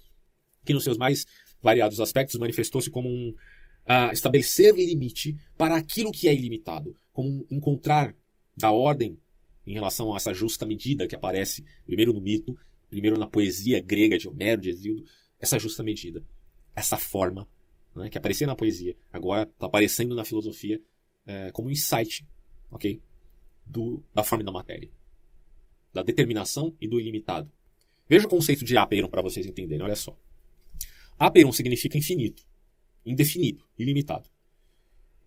que 0.65 0.75
nos 0.75 0.85
seus 0.85 0.97
mais 0.97 1.27
variados 1.63 2.01
aspectos, 2.01 2.39
manifestou-se 2.39 2.91
como 2.91 3.09
um 3.09 3.31
uh, 3.31 4.13
estabelecer 4.13 4.75
limite 4.75 5.37
para 5.57 5.77
aquilo 5.77 6.13
que 6.13 6.29
é 6.29 6.35
ilimitado, 6.35 6.97
como 7.13 7.29
um 7.29 7.47
encontrar 7.51 8.15
da 8.57 8.71
ordem 8.71 9.19
em 9.67 9.75
relação 9.75 10.13
a 10.13 10.17
essa 10.17 10.35
justa 10.35 10.67
medida 10.67 11.07
que 11.07 11.15
aparece 11.15 11.65
primeiro 11.87 12.13
no 12.13 12.21
mito, 12.21 12.57
primeiro 12.91 13.19
na 13.19 13.27
poesia 13.27 13.81
grega 13.81 14.19
de 14.19 14.29
Homero, 14.29 14.61
de 14.61 14.71
Exildo, 14.71 15.05
essa 15.39 15.59
justa 15.59 15.83
medida, 15.83 16.25
essa 16.75 16.97
forma 16.97 17.49
né, 17.95 18.09
que 18.09 18.19
aparecia 18.19 18.47
na 18.47 18.57
poesia, 18.57 18.97
agora 19.13 19.45
está 19.45 19.67
aparecendo 19.67 20.15
na 20.15 20.25
filosofia 20.25 20.81
é, 21.27 21.51
como 21.53 21.69
um 21.69 21.71
insight, 21.71 22.27
ok, 22.71 23.01
do, 23.65 24.03
da 24.15 24.25
forma 24.25 24.43
e 24.43 24.47
da 24.47 24.53
matéria, 24.53 24.91
da 25.93 26.03
determinação 26.03 26.75
e 26.81 26.89
do 26.89 27.01
ilimitado. 27.01 27.51
Veja 28.13 28.27
o 28.27 28.29
conceito 28.29 28.63
de 28.63 28.77
apeiron 28.77 29.09
para 29.09 29.23
vocês 29.23 29.47
entenderem, 29.47 29.83
olha 29.83 29.97
só. 29.97 30.15
Aperon 31.19 31.51
significa 31.51 31.97
infinito, 31.97 32.47
indefinido, 33.07 33.65
ilimitado. 33.79 34.29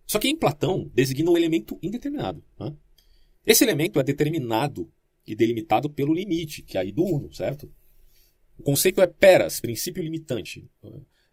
Só 0.06 0.20
que 0.20 0.28
em 0.28 0.36
Platão 0.36 0.88
designa 0.94 1.32
um 1.32 1.36
elemento 1.36 1.76
indeterminado. 1.82 2.44
Né? 2.56 2.72
Esse 3.44 3.64
elemento 3.64 3.98
é 3.98 4.04
determinado 4.04 4.88
e 5.26 5.34
delimitado 5.34 5.90
pelo 5.90 6.14
limite, 6.14 6.62
que 6.62 6.78
é 6.78 6.82
aí 6.82 6.92
do 6.92 7.02
uno, 7.02 7.34
certo? 7.34 7.68
O 8.56 8.62
conceito 8.62 9.02
é 9.02 9.08
peras, 9.08 9.58
princípio 9.58 10.00
limitante. 10.00 10.70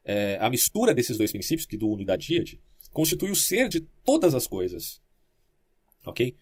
É, 0.03 0.39
a 0.41 0.49
mistura 0.49 0.91
desses 0.91 1.19
dois 1.19 1.31
princípios, 1.31 1.67
que 1.67 1.77
do 1.77 1.87
uno 1.87 2.01
e 2.01 2.05
da 2.05 2.15
díade, 2.15 2.59
constitui 2.91 3.29
o 3.29 3.35
ser 3.35 3.69
de 3.69 3.81
todas 4.03 4.33
as 4.33 4.47
coisas. 4.47 4.99
ok? 6.03 6.35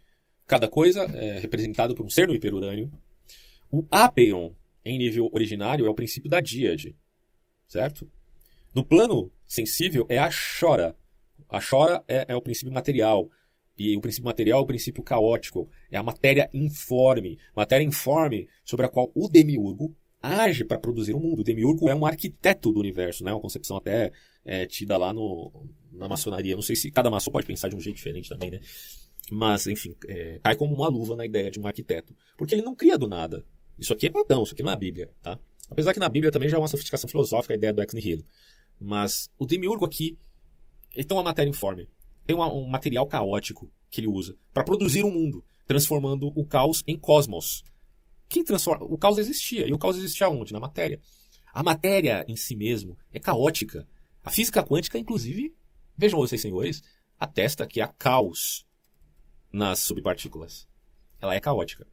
Cada 0.47 0.69
coisa 0.69 1.01
é 1.01 1.37
representada 1.37 1.93
por 1.93 2.05
um 2.05 2.09
ser 2.09 2.29
no 2.29 2.33
hiperurânio. 2.33 2.89
O 3.69 3.85
apeiron, 3.91 4.55
em 4.83 4.97
nível 4.97 5.29
originário, 5.31 5.85
é 5.85 5.89
o 5.89 5.95
princípio 5.95 6.29
da 6.29 6.41
díade, 6.41 6.95
certo? 7.67 8.09
No 8.73 8.85
plano 8.85 9.31
sensível 9.45 10.05
é 10.09 10.17
a 10.17 10.29
chora. 10.29 10.95
A 11.49 11.59
chora 11.61 12.03
é, 12.07 12.25
é 12.29 12.35
o 12.35 12.41
princípio 12.41 12.73
material. 12.73 13.29
E 13.77 13.97
o 13.97 14.01
princípio 14.01 14.25
material 14.25 14.59
é 14.59 14.63
o 14.63 14.67
princípio 14.67 15.03
caótico. 15.03 15.69
É 15.89 15.97
a 15.97 16.03
matéria 16.03 16.49
informe. 16.53 17.37
Matéria 17.55 17.83
informe 17.83 18.47
sobre 18.63 18.85
a 18.85 18.89
qual 18.89 19.11
o 19.13 19.27
demiurgo 19.27 19.95
age 20.21 20.63
para 20.63 20.79
produzir 20.79 21.13
o 21.13 21.17
um 21.17 21.21
mundo. 21.21 21.39
O 21.39 21.43
demiurgo 21.43 21.89
é 21.89 21.95
um 21.95 22.05
arquiteto 22.05 22.71
do 22.71 22.79
universo, 22.79 23.23
né? 23.23 23.33
Uma 23.33 23.41
concepção 23.41 23.75
até 23.75 24.11
é, 24.45 24.65
tida 24.65 24.97
lá 24.97 25.11
no, 25.11 25.51
na 25.91 26.07
maçonaria. 26.07 26.55
Não 26.55 26.61
sei 26.61 26.75
se 26.75 26.91
cada 26.91 27.09
maçom 27.09 27.31
pode 27.31 27.47
pensar 27.47 27.69
de 27.69 27.75
um 27.75 27.81
jeito 27.81 27.97
diferente 27.97 28.29
também, 28.29 28.51
né? 28.51 28.59
Mas, 29.31 29.67
enfim, 29.67 29.95
é, 30.07 30.39
cai 30.43 30.55
como 30.55 30.73
uma 30.73 30.87
luva 30.87 31.15
na 31.15 31.25
ideia 31.25 31.51
de 31.51 31.59
um 31.59 31.67
arquiteto. 31.67 32.15
Porque 32.37 32.55
ele 32.55 32.61
não 32.61 32.75
cria 32.75 32.97
do 32.97 33.07
nada. 33.07 33.45
Isso 33.77 33.93
aqui 33.93 34.07
é 34.07 34.09
Platão, 34.09 34.43
isso 34.43 34.53
aqui 34.53 34.63
não 34.63 34.71
é 34.71 34.73
a 34.73 34.77
Bíblia, 34.77 35.11
tá? 35.21 35.39
Apesar 35.69 35.93
que 35.93 35.99
na 35.99 36.09
Bíblia 36.09 36.31
também 36.31 36.49
já 36.49 36.57
é 36.57 36.59
uma 36.59 36.67
sofisticação 36.67 37.09
filosófica 37.09 37.53
a 37.53 37.57
ideia 37.57 37.73
do 37.73 37.81
ex 37.81 37.93
nihilo. 37.93 38.25
Mas 38.79 39.29
o 39.37 39.45
demiurgo 39.45 39.85
aqui, 39.85 40.17
ele 40.93 41.05
tem 41.05 41.15
uma 41.15 41.23
matéria 41.23 41.49
informe. 41.49 41.87
Tem 42.25 42.35
uma, 42.35 42.51
um 42.51 42.67
material 42.67 43.07
caótico 43.07 43.71
que 43.89 44.01
ele 44.01 44.07
usa 44.07 44.35
para 44.53 44.63
produzir 44.63 45.05
um 45.05 45.11
mundo, 45.11 45.43
transformando 45.65 46.31
o 46.35 46.45
caos 46.45 46.83
em 46.85 46.97
cosmos. 46.97 47.63
Quem 48.27 48.43
transforma? 48.43 48.85
O 48.85 48.97
caos 48.97 49.17
existia. 49.17 49.67
E 49.67 49.73
o 49.73 49.77
caos 49.77 49.97
existia 49.97 50.29
onde? 50.29 50.51
Na 50.51 50.59
matéria. 50.59 50.99
A 51.53 51.63
matéria 51.63 52.25
em 52.27 52.35
si 52.35 52.55
mesmo 52.55 52.97
é 53.11 53.19
caótica. 53.19 53.87
A 54.23 54.29
física 54.29 54.63
quântica, 54.63 54.97
inclusive, 54.97 55.53
vejam 55.97 56.19
vocês, 56.19 56.41
senhores, 56.41 56.81
atesta 57.19 57.67
que 57.67 57.81
há 57.81 57.87
caos 57.87 58.65
nas 59.51 59.79
subpartículas. 59.79 60.67
Ela 61.19 61.35
é 61.35 61.39
caótica. 61.39 61.85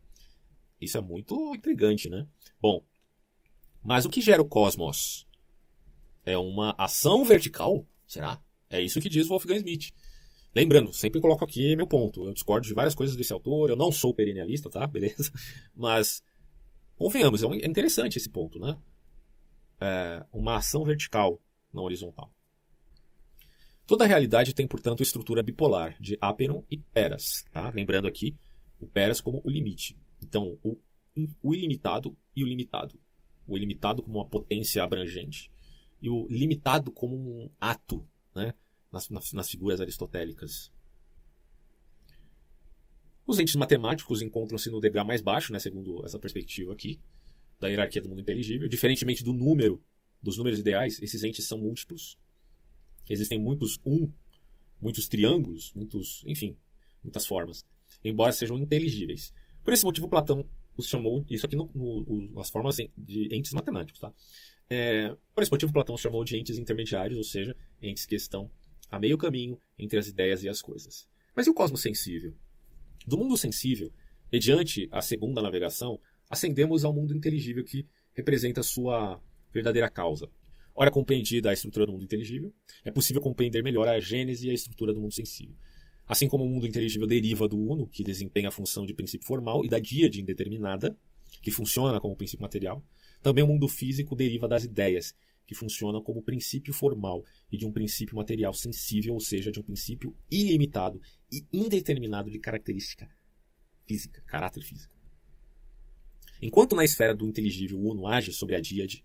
Isso 0.81 0.97
é 0.99 1.01
muito 1.01 1.55
intrigante, 1.55 2.09
né? 2.09 2.27
Bom, 2.61 2.85
mas 3.83 4.05
o 4.05 4.11
que 4.11 4.21
gera 4.21 4.43
o 4.43 4.49
cosmos? 4.49 5.27
É 6.25 6.37
uma 6.37 6.75
ação 6.77 7.25
vertical? 7.25 7.87
Será? 8.07 8.41
É 8.69 8.81
isso 8.81 9.01
que 9.01 9.09
diz 9.09 9.29
Wolfgang 9.29 9.59
Smith. 9.59 9.93
Lembrando, 10.55 10.93
sempre 10.93 11.21
coloco 11.21 11.45
aqui 11.45 11.77
meu 11.77 11.87
ponto. 11.87 12.27
Eu 12.27 12.33
discordo 12.33 12.67
de 12.67 12.75
várias 12.75 12.95
coisas 12.95 13.17
desse 13.17 13.33
autor, 13.33 13.71
eu 13.71 13.77
não 13.77 13.93
sou 13.93 14.13
perennialista, 14.15 14.69
tá? 14.69 14.85
Beleza? 14.89 15.33
Mas, 15.75 16.23
convenhamos, 16.97 17.43
é 17.43 17.67
interessante 17.67 18.19
esse 18.19 18.29
ponto, 18.29 18.59
né? 18.59 18.77
É 19.81 20.27
uma 20.33 20.57
ação 20.57 20.85
vertical, 20.85 21.41
não 21.73 21.85
horizontal. 21.85 22.33
Toda 23.87 24.05
realidade 24.05 24.55
tem, 24.55 24.67
portanto, 24.67 25.03
estrutura 25.03 25.43
bipolar 25.43 25.97
de 25.99 26.19
Aperon 26.21 26.63
e 26.71 26.77
Peras. 26.77 27.45
Tá? 27.51 27.71
Lembrando 27.71 28.07
aqui 28.07 28.37
o 28.79 28.87
Peras 28.87 29.21
como 29.21 29.41
o 29.45 29.51
limite. 29.51 29.97
Então, 30.23 30.59
o, 30.63 30.79
o 31.43 31.55
ilimitado 31.55 32.17
e 32.35 32.43
o 32.43 32.47
limitado. 32.47 32.99
O 33.47 33.57
ilimitado 33.57 34.03
como 34.03 34.19
uma 34.19 34.29
potência 34.29 34.83
abrangente 34.83 35.51
e 36.01 36.09
o 36.09 36.27
limitado 36.29 36.93
como 36.93 37.17
um 37.17 37.51
ato 37.61 38.07
né? 38.35 38.55
nas, 38.93 39.09
nas, 39.09 39.33
nas 39.33 39.51
figuras 39.51 39.81
aristotélicas. 39.81 40.71
Os 43.27 43.39
entes 43.39 43.57
matemáticos 43.57 44.23
encontram-se 44.23 44.71
no 44.71 44.81
degrau 44.81 45.05
mais 45.05 45.21
baixo, 45.21 45.53
né, 45.53 45.59
segundo 45.59 46.03
essa 46.05 46.19
perspectiva 46.19 46.73
aqui, 46.73 46.99
da 47.61 47.69
hierarquia 47.69 48.01
do 48.01 48.09
mundo 48.09 48.23
inteligível. 48.23 48.69
Diferentemente 48.69 49.23
do 49.23 49.35
número, 49.35 49.83
dos 50.23 50.39
números 50.39 50.59
ideais, 50.59 51.01
esses 51.03 51.23
entes 51.25 51.47
são 51.47 51.59
múltiplos 51.59 52.19
Existem 53.09 53.39
muitos 53.39 53.81
um, 53.85 54.13
muitos 54.81 55.09
triângulos, 55.09 55.73
muitos, 55.75 56.23
enfim, 56.27 56.57
muitas 57.03 57.27
formas, 57.27 57.65
embora 58.05 58.33
sejam 58.33 58.59
inteligíveis. 58.59 59.33
Por 59.69 59.75
esse 59.75 59.85
motivo, 59.85 60.09
Platão 60.09 60.49
os 60.79 60.89
chamou, 60.89 61.27
isso 61.29 61.45
aqui 61.45 61.55
no, 61.55 61.71
no, 61.75 62.33
nas 62.33 62.49
formas 62.49 62.77
de 62.97 63.29
entes 63.31 63.53
matemáticos, 63.53 64.01
tá? 64.01 64.11
É, 64.71 65.15
por 65.35 65.43
esse 65.43 65.53
motivo, 65.53 65.71
Platão 65.75 65.95
os 65.95 66.01
chamou 66.01 66.25
de 66.25 66.39
entes 66.39 66.57
intermediários, 66.57 67.19
ou 67.19 67.23
seja, 67.23 67.55
entes 67.83 68.07
que 68.07 68.15
estão 68.15 68.51
a 68.91 68.99
meio 68.99 69.19
caminho 69.19 69.61
entre 69.79 69.99
as 69.99 70.09
ideias 70.09 70.43
e 70.43 70.49
as 70.49 70.63
coisas. 70.63 71.07
Mas 71.37 71.47
e 71.47 71.51
o 71.51 71.55
cosmos 71.55 71.83
sensível? 71.83 72.35
Do 73.07 73.19
mundo 73.19 73.37
sensível, 73.37 73.93
mediante 74.33 74.89
a 74.91 75.03
segunda 75.03 75.43
navegação, 75.43 76.01
ascendemos 76.31 76.83
ao 76.83 76.95
mundo 76.95 77.15
inteligível 77.15 77.63
que 77.63 77.87
representa 78.15 78.63
sua 78.63 79.21
verdadeira 79.53 79.91
causa, 79.91 80.31
Ora 80.81 80.93
compreendida 80.93 81.51
a 81.51 81.53
estrutura 81.53 81.85
do 81.85 81.93
mundo 81.93 82.05
inteligível, 82.05 82.55
é 82.85 82.91
possível 82.93 83.21
compreender 83.21 83.65
melhor 83.65 83.89
a 83.89 83.99
gênese 83.99 84.47
e 84.47 84.51
a 84.51 84.55
estrutura 84.55 84.95
do 84.95 85.01
mundo 85.01 85.13
sensível. 85.13 85.57
Assim 86.09 86.27
como 86.27 86.45
o 86.45 86.49
mundo 86.49 86.67
inteligível 86.67 87.07
deriva 87.07 87.47
do 87.47 87.59
uno, 87.59 87.87
que 87.87 88.03
desempenha 88.03 88.49
a 88.49 88.51
função 88.51 88.87
de 88.87 88.95
princípio 88.95 89.27
formal, 89.27 89.63
e 89.65 89.69
da 89.69 89.79
díade 89.79 90.23
indeterminada, 90.23 90.99
que 91.43 91.51
funciona 91.51 92.01
como 92.01 92.17
princípio 92.17 92.43
material, 92.43 92.83
também 93.23 93.45
o 93.45 93.47
mundo 93.47 93.69
físico 93.69 94.17
deriva 94.17 94.49
das 94.49 94.65
ideias, 94.65 95.15
que 95.47 95.55
funcionam 95.55 96.03
como 96.03 96.23
princípio 96.23 96.73
formal 96.73 97.25
e 97.51 97.57
de 97.59 97.67
um 97.67 97.73
princípio 97.73 98.17
material 98.17 98.55
sensível, 98.55 99.15
ou 99.15 99.21
seja, 99.21 99.51
de 99.51 99.61
um 99.61 99.63
princípio 99.63 100.17
ilimitado 100.31 101.01
e 101.31 101.45
indeterminado 101.53 102.31
de 102.31 102.39
característica 102.39 103.09
física, 103.87 104.23
caráter 104.27 104.63
físico. 104.63 104.95
Enquanto 106.41 106.77
na 106.77 106.85
esfera 106.85 107.15
do 107.15 107.27
inteligível 107.27 107.79
o 107.79 107.91
uno 107.91 108.07
age 108.07 108.33
sobre 108.33 108.55
a 108.55 108.61
díade, 108.61 109.05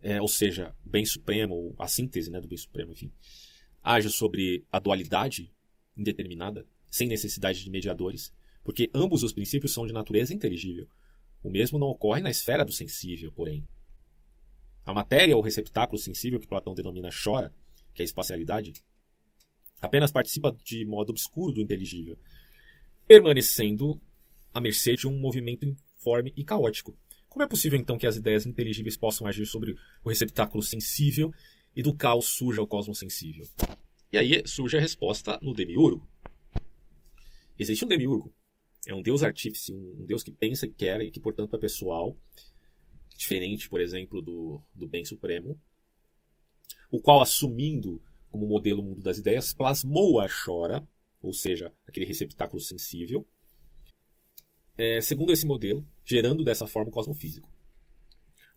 é, 0.00 0.20
ou 0.20 0.28
seja, 0.28 0.74
bem 0.84 1.04
supremo, 1.04 1.74
a 1.78 1.88
síntese 1.88 2.30
né, 2.30 2.40
do 2.40 2.48
bem 2.48 2.58
supremo, 2.58 2.92
enfim, 2.92 3.10
age 3.82 4.10
sobre 4.10 4.64
a 4.70 4.78
dualidade 4.78 5.52
indeterminada, 5.98 6.66
sem 6.90 7.08
necessidade 7.08 7.62
de 7.62 7.70
mediadores, 7.70 8.32
porque 8.62 8.90
ambos 8.94 9.22
os 9.22 9.32
princípios 9.32 9.72
são 9.72 9.86
de 9.86 9.92
natureza 9.92 10.32
inteligível. 10.32 10.88
O 11.42 11.50
mesmo 11.50 11.78
não 11.78 11.88
ocorre 11.88 12.20
na 12.20 12.30
esfera 12.30 12.64
do 12.64 12.72
sensível, 12.72 13.32
porém. 13.32 13.66
A 14.84 14.94
matéria 14.94 15.36
ou 15.36 15.42
receptáculo 15.42 15.98
sensível 15.98 16.40
que 16.40 16.46
Platão 16.46 16.74
denomina 16.74 17.10
chora, 17.10 17.52
que 17.94 18.02
é 18.02 18.04
a 18.04 18.06
espacialidade, 18.06 18.72
apenas 19.80 20.10
participa 20.10 20.56
de 20.64 20.84
modo 20.84 21.10
obscuro 21.10 21.52
do 21.52 21.60
inteligível, 21.60 22.18
permanecendo 23.06 24.00
à 24.52 24.60
mercê 24.60 24.94
de 24.94 25.06
um 25.06 25.18
movimento 25.18 25.64
informe 25.64 26.32
e 26.36 26.44
caótico, 26.44 26.96
como 27.28 27.42
é 27.44 27.46
possível 27.46 27.78
então 27.78 27.98
que 27.98 28.06
as 28.06 28.16
ideias 28.16 28.46
inteligíveis 28.46 28.96
possam 28.96 29.26
agir 29.26 29.46
sobre 29.46 29.76
o 30.02 30.08
receptáculo 30.08 30.62
sensível 30.62 31.32
e 31.76 31.82
do 31.82 31.94
caos 31.94 32.26
surja 32.26 32.62
o 32.62 32.66
cosmos 32.66 32.98
sensível? 32.98 33.46
E 34.12 34.18
aí 34.18 34.42
surge 34.46 34.76
a 34.76 34.80
resposta 34.80 35.38
no 35.42 35.52
demiurgo. 35.52 36.08
Existe 37.58 37.84
um 37.84 37.88
demiurgo. 37.88 38.32
É 38.86 38.94
um 38.94 39.02
deus 39.02 39.22
artífice, 39.22 39.74
um 39.74 40.06
deus 40.06 40.22
que 40.22 40.30
pensa 40.30 40.66
e 40.66 40.70
quer 40.70 41.00
e 41.02 41.10
que, 41.10 41.20
portanto, 41.20 41.54
é 41.54 41.58
pessoal, 41.58 42.16
diferente, 43.16 43.68
por 43.68 43.80
exemplo, 43.80 44.22
do, 44.22 44.62
do 44.74 44.86
bem 44.86 45.04
supremo, 45.04 45.60
o 46.90 47.00
qual, 47.00 47.20
assumindo 47.20 48.00
como 48.30 48.46
modelo 48.46 48.80
o 48.80 48.84
mundo 48.84 49.02
das 49.02 49.18
ideias, 49.18 49.52
plasmou 49.52 50.20
a 50.20 50.28
chora, 50.28 50.86
ou 51.20 51.32
seja, 51.32 51.72
aquele 51.86 52.06
receptáculo 52.06 52.60
sensível, 52.62 53.26
é, 54.76 55.00
segundo 55.00 55.32
esse 55.32 55.44
modelo, 55.44 55.86
gerando 56.04 56.44
dessa 56.44 56.66
forma 56.66 56.88
o 56.88 56.92
cosmofísico. 56.92 57.50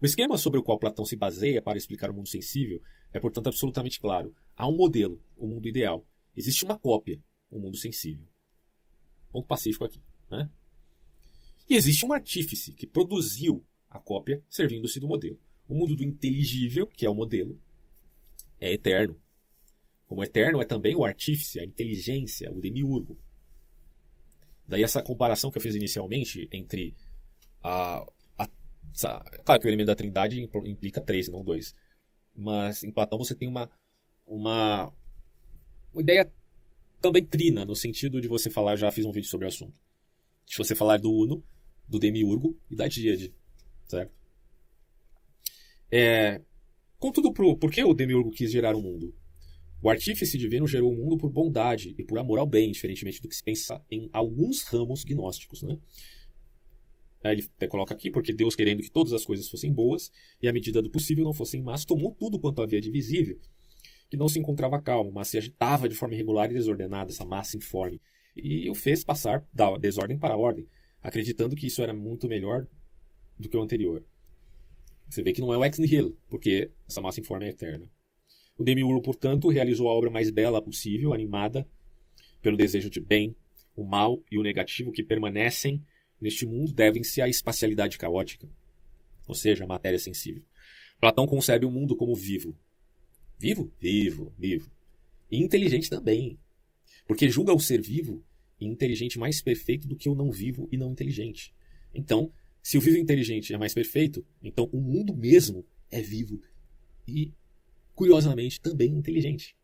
O 0.01 0.05
esquema 0.05 0.37
sobre 0.37 0.59
o 0.59 0.63
qual 0.63 0.79
Platão 0.79 1.05
se 1.05 1.15
baseia 1.15 1.61
para 1.61 1.77
explicar 1.77 2.09
o 2.09 2.13
mundo 2.13 2.27
sensível 2.27 2.81
é, 3.13 3.19
portanto, 3.19 3.47
absolutamente 3.47 3.99
claro. 3.99 4.33
Há 4.55 4.67
um 4.67 4.75
modelo, 4.75 5.21
o 5.37 5.45
mundo 5.45 5.67
ideal. 5.67 6.05
Existe 6.35 6.65
uma 6.65 6.79
cópia, 6.79 7.21
o 7.49 7.59
mundo 7.59 7.77
sensível. 7.77 8.25
Ponto 9.31 9.47
pacífico 9.47 9.85
aqui. 9.85 10.01
Né? 10.29 10.49
E 11.69 11.75
existe 11.75 12.05
um 12.05 12.13
artífice 12.13 12.73
que 12.73 12.87
produziu 12.87 13.63
a 13.89 13.99
cópia 13.99 14.43
servindo-se 14.49 14.99
do 14.99 15.07
modelo. 15.07 15.39
O 15.67 15.75
mundo 15.75 15.95
do 15.95 16.03
inteligível, 16.03 16.87
que 16.87 17.05
é 17.05 17.09
o 17.09 17.15
modelo, 17.15 17.59
é 18.59 18.73
eterno. 18.73 19.19
Como 20.07 20.23
eterno 20.23 20.61
é 20.61 20.65
também 20.65 20.95
o 20.95 21.05
artífice, 21.05 21.59
a 21.59 21.63
inteligência, 21.63 22.51
o 22.51 22.59
demiurgo. 22.59 23.17
Daí 24.67 24.83
essa 24.83 25.01
comparação 25.01 25.51
que 25.51 25.57
eu 25.57 25.61
fiz 25.61 25.75
inicialmente 25.75 26.47
entre 26.51 26.95
a, 27.61 27.99
a, 27.99 28.07
claro 29.45 29.61
que 29.61 29.67
o 29.67 29.69
elemento 29.69 29.87
da 29.87 29.95
trindade 29.95 30.41
implica 30.65 31.01
três, 31.01 31.27
não 31.27 31.43
dois. 31.43 31.75
Mas 32.35 32.83
em 32.83 32.91
Platão 32.91 33.17
você 33.17 33.35
tem 33.35 33.47
uma, 33.47 33.69
uma, 34.25 34.91
uma 35.93 36.01
ideia 36.01 36.31
também 37.01 37.25
trina, 37.25 37.65
no 37.65 37.75
sentido 37.75 38.21
de 38.21 38.27
você 38.27 38.49
falar, 38.49 38.75
já 38.75 38.91
fiz 38.91 39.05
um 39.05 39.11
vídeo 39.11 39.29
sobre 39.29 39.45
o 39.45 39.49
assunto, 39.49 39.73
de 40.45 40.57
você 40.57 40.75
falar 40.75 40.97
do 40.97 41.11
Uno, 41.11 41.43
do 41.87 41.99
Demiurgo 41.99 42.57
e 42.69 42.75
da 42.75 42.87
Díade, 42.87 43.33
certo? 43.87 44.13
É, 45.91 46.41
contudo, 46.97 47.33
pro, 47.33 47.57
por 47.57 47.71
que 47.71 47.83
o 47.83 47.93
Demiurgo 47.93 48.31
quis 48.31 48.51
gerar 48.51 48.75
o 48.75 48.79
um 48.79 48.83
mundo? 48.83 49.13
O 49.81 49.89
artífice 49.89 50.37
divino 50.37 50.67
gerou 50.67 50.93
o 50.93 50.95
mundo 50.95 51.17
por 51.17 51.31
bondade 51.31 51.95
e 51.97 52.03
por 52.03 52.19
amor 52.19 52.37
ao 52.37 52.45
bem, 52.45 52.71
diferentemente 52.71 53.19
do 53.19 53.27
que 53.27 53.35
se 53.35 53.43
pensa 53.43 53.83
em 53.89 54.09
alguns 54.13 54.61
ramos 54.61 55.03
gnósticos. 55.03 55.63
Né? 55.63 55.77
Aí 57.23 57.35
ele 57.35 57.49
até 57.55 57.67
coloca 57.67 57.93
aqui, 57.93 58.09
porque 58.09 58.33
Deus, 58.33 58.55
querendo 58.55 58.81
que 58.81 58.89
todas 58.89 59.13
as 59.13 59.23
coisas 59.23 59.47
fossem 59.47 59.71
boas 59.71 60.11
e, 60.41 60.47
à 60.47 60.53
medida 60.53 60.81
do 60.81 60.89
possível, 60.89 61.23
não 61.23 61.33
fossem 61.33 61.61
más, 61.61 61.85
tomou 61.85 62.15
tudo 62.15 62.39
quanto 62.39 62.61
havia 62.61 62.81
de 62.81 62.89
visível, 62.89 63.39
que 64.09 64.17
não 64.17 64.27
se 64.27 64.39
encontrava 64.39 64.81
calmo, 64.81 65.11
mas 65.11 65.27
se 65.27 65.37
agitava 65.37 65.87
de 65.87 65.95
forma 65.95 66.15
irregular 66.15 66.49
e 66.49 66.53
desordenada, 66.53 67.11
essa 67.11 67.25
massa 67.25 67.57
informe, 67.57 68.01
e 68.35 68.69
o 68.69 68.75
fez 68.75 69.03
passar 69.03 69.45
da 69.53 69.77
desordem 69.77 70.17
para 70.17 70.33
a 70.33 70.37
ordem, 70.37 70.67
acreditando 71.01 71.55
que 71.55 71.67
isso 71.67 71.81
era 71.81 71.93
muito 71.93 72.27
melhor 72.27 72.67
do 73.37 73.47
que 73.47 73.57
o 73.57 73.61
anterior. 73.61 74.03
Você 75.09 75.21
vê 75.21 75.33
que 75.33 75.41
não 75.41 75.53
é 75.53 75.57
o 75.57 75.65
ex 75.65 75.77
nihilo, 75.77 76.17
porque 76.29 76.71
essa 76.87 77.01
massa 77.01 77.19
informe 77.19 77.45
é 77.45 77.49
eterna. 77.49 77.89
O 78.57 78.63
Demiurgo, 78.63 79.01
portanto, 79.01 79.49
realizou 79.49 79.89
a 79.89 79.93
obra 79.93 80.09
mais 80.09 80.29
bela 80.29 80.61
possível, 80.61 81.13
animada 81.13 81.67
pelo 82.41 82.57
desejo 82.57 82.89
de 82.89 82.99
bem, 82.99 83.35
o 83.75 83.83
mal 83.83 84.23
e 84.31 84.37
o 84.37 84.43
negativo 84.43 84.91
que 84.91 85.03
permanecem 85.03 85.83
neste 86.21 86.45
mundo 86.45 86.71
devem-se 86.71 87.21
à 87.21 87.27
espacialidade 87.27 87.97
caótica, 87.97 88.47
ou 89.27 89.35
seja, 89.35 89.63
a 89.63 89.67
matéria 89.67 89.99
sensível. 89.99 90.43
Platão 90.99 91.25
concebe 91.25 91.65
o 91.65 91.71
mundo 91.71 91.95
como 91.95 92.15
vivo. 92.15 92.55
Vivo? 93.39 93.73
Vivo, 93.79 94.31
vivo. 94.37 94.71
E 95.31 95.41
inteligente 95.41 95.89
também. 95.89 96.37
Porque 97.07 97.27
julga 97.27 97.53
o 97.53 97.59
ser 97.59 97.81
vivo 97.81 98.23
e 98.59 98.65
inteligente 98.67 99.17
mais 99.17 99.41
perfeito 99.41 99.87
do 99.87 99.95
que 99.95 100.07
o 100.07 100.15
não 100.15 100.31
vivo 100.31 100.69
e 100.71 100.77
não 100.77 100.91
inteligente. 100.91 101.53
Então, 101.93 102.31
se 102.61 102.77
o 102.77 102.81
vivo 102.81 102.97
inteligente 102.97 103.53
é 103.53 103.57
mais 103.57 103.73
perfeito, 103.73 104.23
então 104.43 104.69
o 104.71 104.79
mundo 104.79 105.15
mesmo 105.15 105.65
é 105.89 105.99
vivo 106.01 106.39
e, 107.07 107.33
curiosamente, 107.95 108.61
também 108.61 108.91
inteligente. 108.91 109.55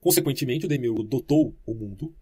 Consequentemente, 0.00 0.66
o 0.66 0.68
Demiurgo 0.68 1.04
dotou 1.04 1.56
o 1.64 1.72
mundo, 1.72 2.12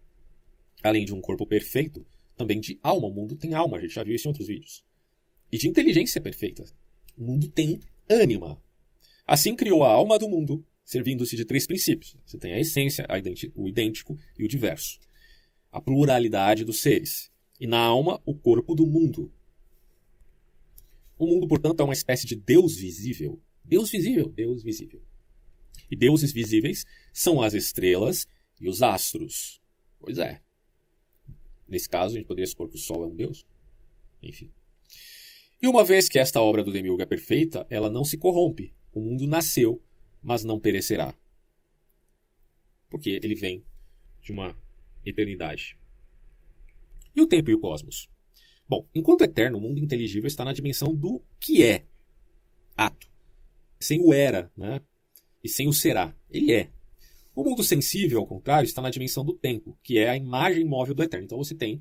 além 0.83 1.03
de 1.03 1.13
um 1.13 1.19
corpo 1.19 1.47
perfeito, 1.47 2.05
também 2.41 2.59
de 2.59 2.79
alma. 2.81 3.07
O 3.07 3.13
mundo 3.13 3.35
tem 3.35 3.53
alma, 3.53 3.77
a 3.77 3.81
gente 3.81 3.93
já 3.93 4.03
viu 4.03 4.15
isso 4.15 4.27
em 4.27 4.31
outros 4.31 4.47
vídeos. 4.47 4.83
E 5.51 5.57
de 5.57 5.67
inteligência 5.67 6.19
perfeita. 6.19 6.65
O 7.15 7.23
mundo 7.23 7.47
tem 7.47 7.79
ânima. 8.09 8.61
Assim 9.27 9.55
criou 9.55 9.83
a 9.83 9.91
alma 9.91 10.17
do 10.17 10.27
mundo, 10.27 10.65
servindo-se 10.83 11.35
de 11.35 11.45
três 11.45 11.67
princípios. 11.67 12.17
Você 12.25 12.37
tem 12.37 12.53
a 12.53 12.59
essência, 12.59 13.05
a 13.07 13.15
o 13.55 13.67
idêntico 13.67 14.17
e 14.37 14.43
o 14.43 14.47
diverso. 14.47 14.99
A 15.71 15.79
pluralidade 15.79 16.65
dos 16.65 16.79
seres. 16.81 17.31
E 17.59 17.67
na 17.67 17.79
alma, 17.79 18.19
o 18.25 18.33
corpo 18.33 18.73
do 18.73 18.87
mundo. 18.87 19.31
O 21.17 21.27
mundo, 21.27 21.47
portanto, 21.47 21.79
é 21.81 21.83
uma 21.83 21.93
espécie 21.93 22.25
de 22.25 22.35
Deus 22.35 22.75
visível. 22.75 23.39
Deus 23.63 23.91
visível, 23.91 24.27
Deus 24.29 24.63
visível. 24.63 25.01
E 25.89 25.95
deuses 25.95 26.31
visíveis 26.31 26.85
são 27.13 27.41
as 27.41 27.53
estrelas 27.53 28.25
e 28.59 28.67
os 28.67 28.81
astros. 28.81 29.61
Pois 29.99 30.17
é. 30.17 30.41
Nesse 31.71 31.87
caso, 31.87 32.15
a 32.15 32.17
gente 32.17 32.27
poderia 32.27 32.45
supor 32.45 32.67
que 32.69 32.75
o 32.75 32.79
Sol 32.79 33.05
é 33.05 33.07
um 33.07 33.15
deus. 33.15 33.45
Enfim. 34.21 34.51
E 35.61 35.67
uma 35.69 35.85
vez 35.85 36.09
que 36.09 36.19
esta 36.19 36.41
obra 36.41 36.61
do 36.63 36.71
Demiurgo 36.71 37.01
é 37.01 37.05
perfeita, 37.05 37.65
ela 37.69 37.89
não 37.89 38.03
se 38.03 38.17
corrompe. 38.17 38.75
O 38.91 38.99
mundo 38.99 39.25
nasceu, 39.25 39.81
mas 40.21 40.43
não 40.43 40.59
perecerá. 40.59 41.15
Porque 42.89 43.21
ele 43.23 43.35
vem 43.35 43.63
de 44.21 44.33
uma 44.33 44.53
eternidade. 45.05 45.79
E 47.15 47.21
o 47.21 47.27
tempo 47.27 47.49
e 47.49 47.53
o 47.53 47.59
cosmos? 47.59 48.09
Bom, 48.67 48.85
enquanto 48.93 49.23
eterno, 49.23 49.57
o 49.57 49.61
mundo 49.61 49.79
inteligível 49.79 50.27
está 50.27 50.43
na 50.43 50.51
dimensão 50.51 50.93
do 50.93 51.23
que 51.39 51.63
é. 51.63 51.85
Ato. 52.75 53.09
Sem 53.79 54.01
o 54.01 54.13
era, 54.13 54.51
né? 54.57 54.81
E 55.41 55.47
sem 55.47 55.69
o 55.69 55.73
será. 55.73 56.13
Ele 56.29 56.51
é. 56.51 56.69
O 57.33 57.43
mundo 57.43 57.63
sensível, 57.63 58.19
ao 58.19 58.27
contrário, 58.27 58.65
está 58.65 58.81
na 58.81 58.89
dimensão 58.89 59.23
do 59.23 59.33
tempo, 59.33 59.77
que 59.81 59.97
é 59.97 60.09
a 60.09 60.17
imagem 60.17 60.65
móvel 60.65 60.93
do 60.93 61.03
eterno. 61.03 61.25
Então 61.25 61.37
você 61.37 61.55
tem 61.55 61.79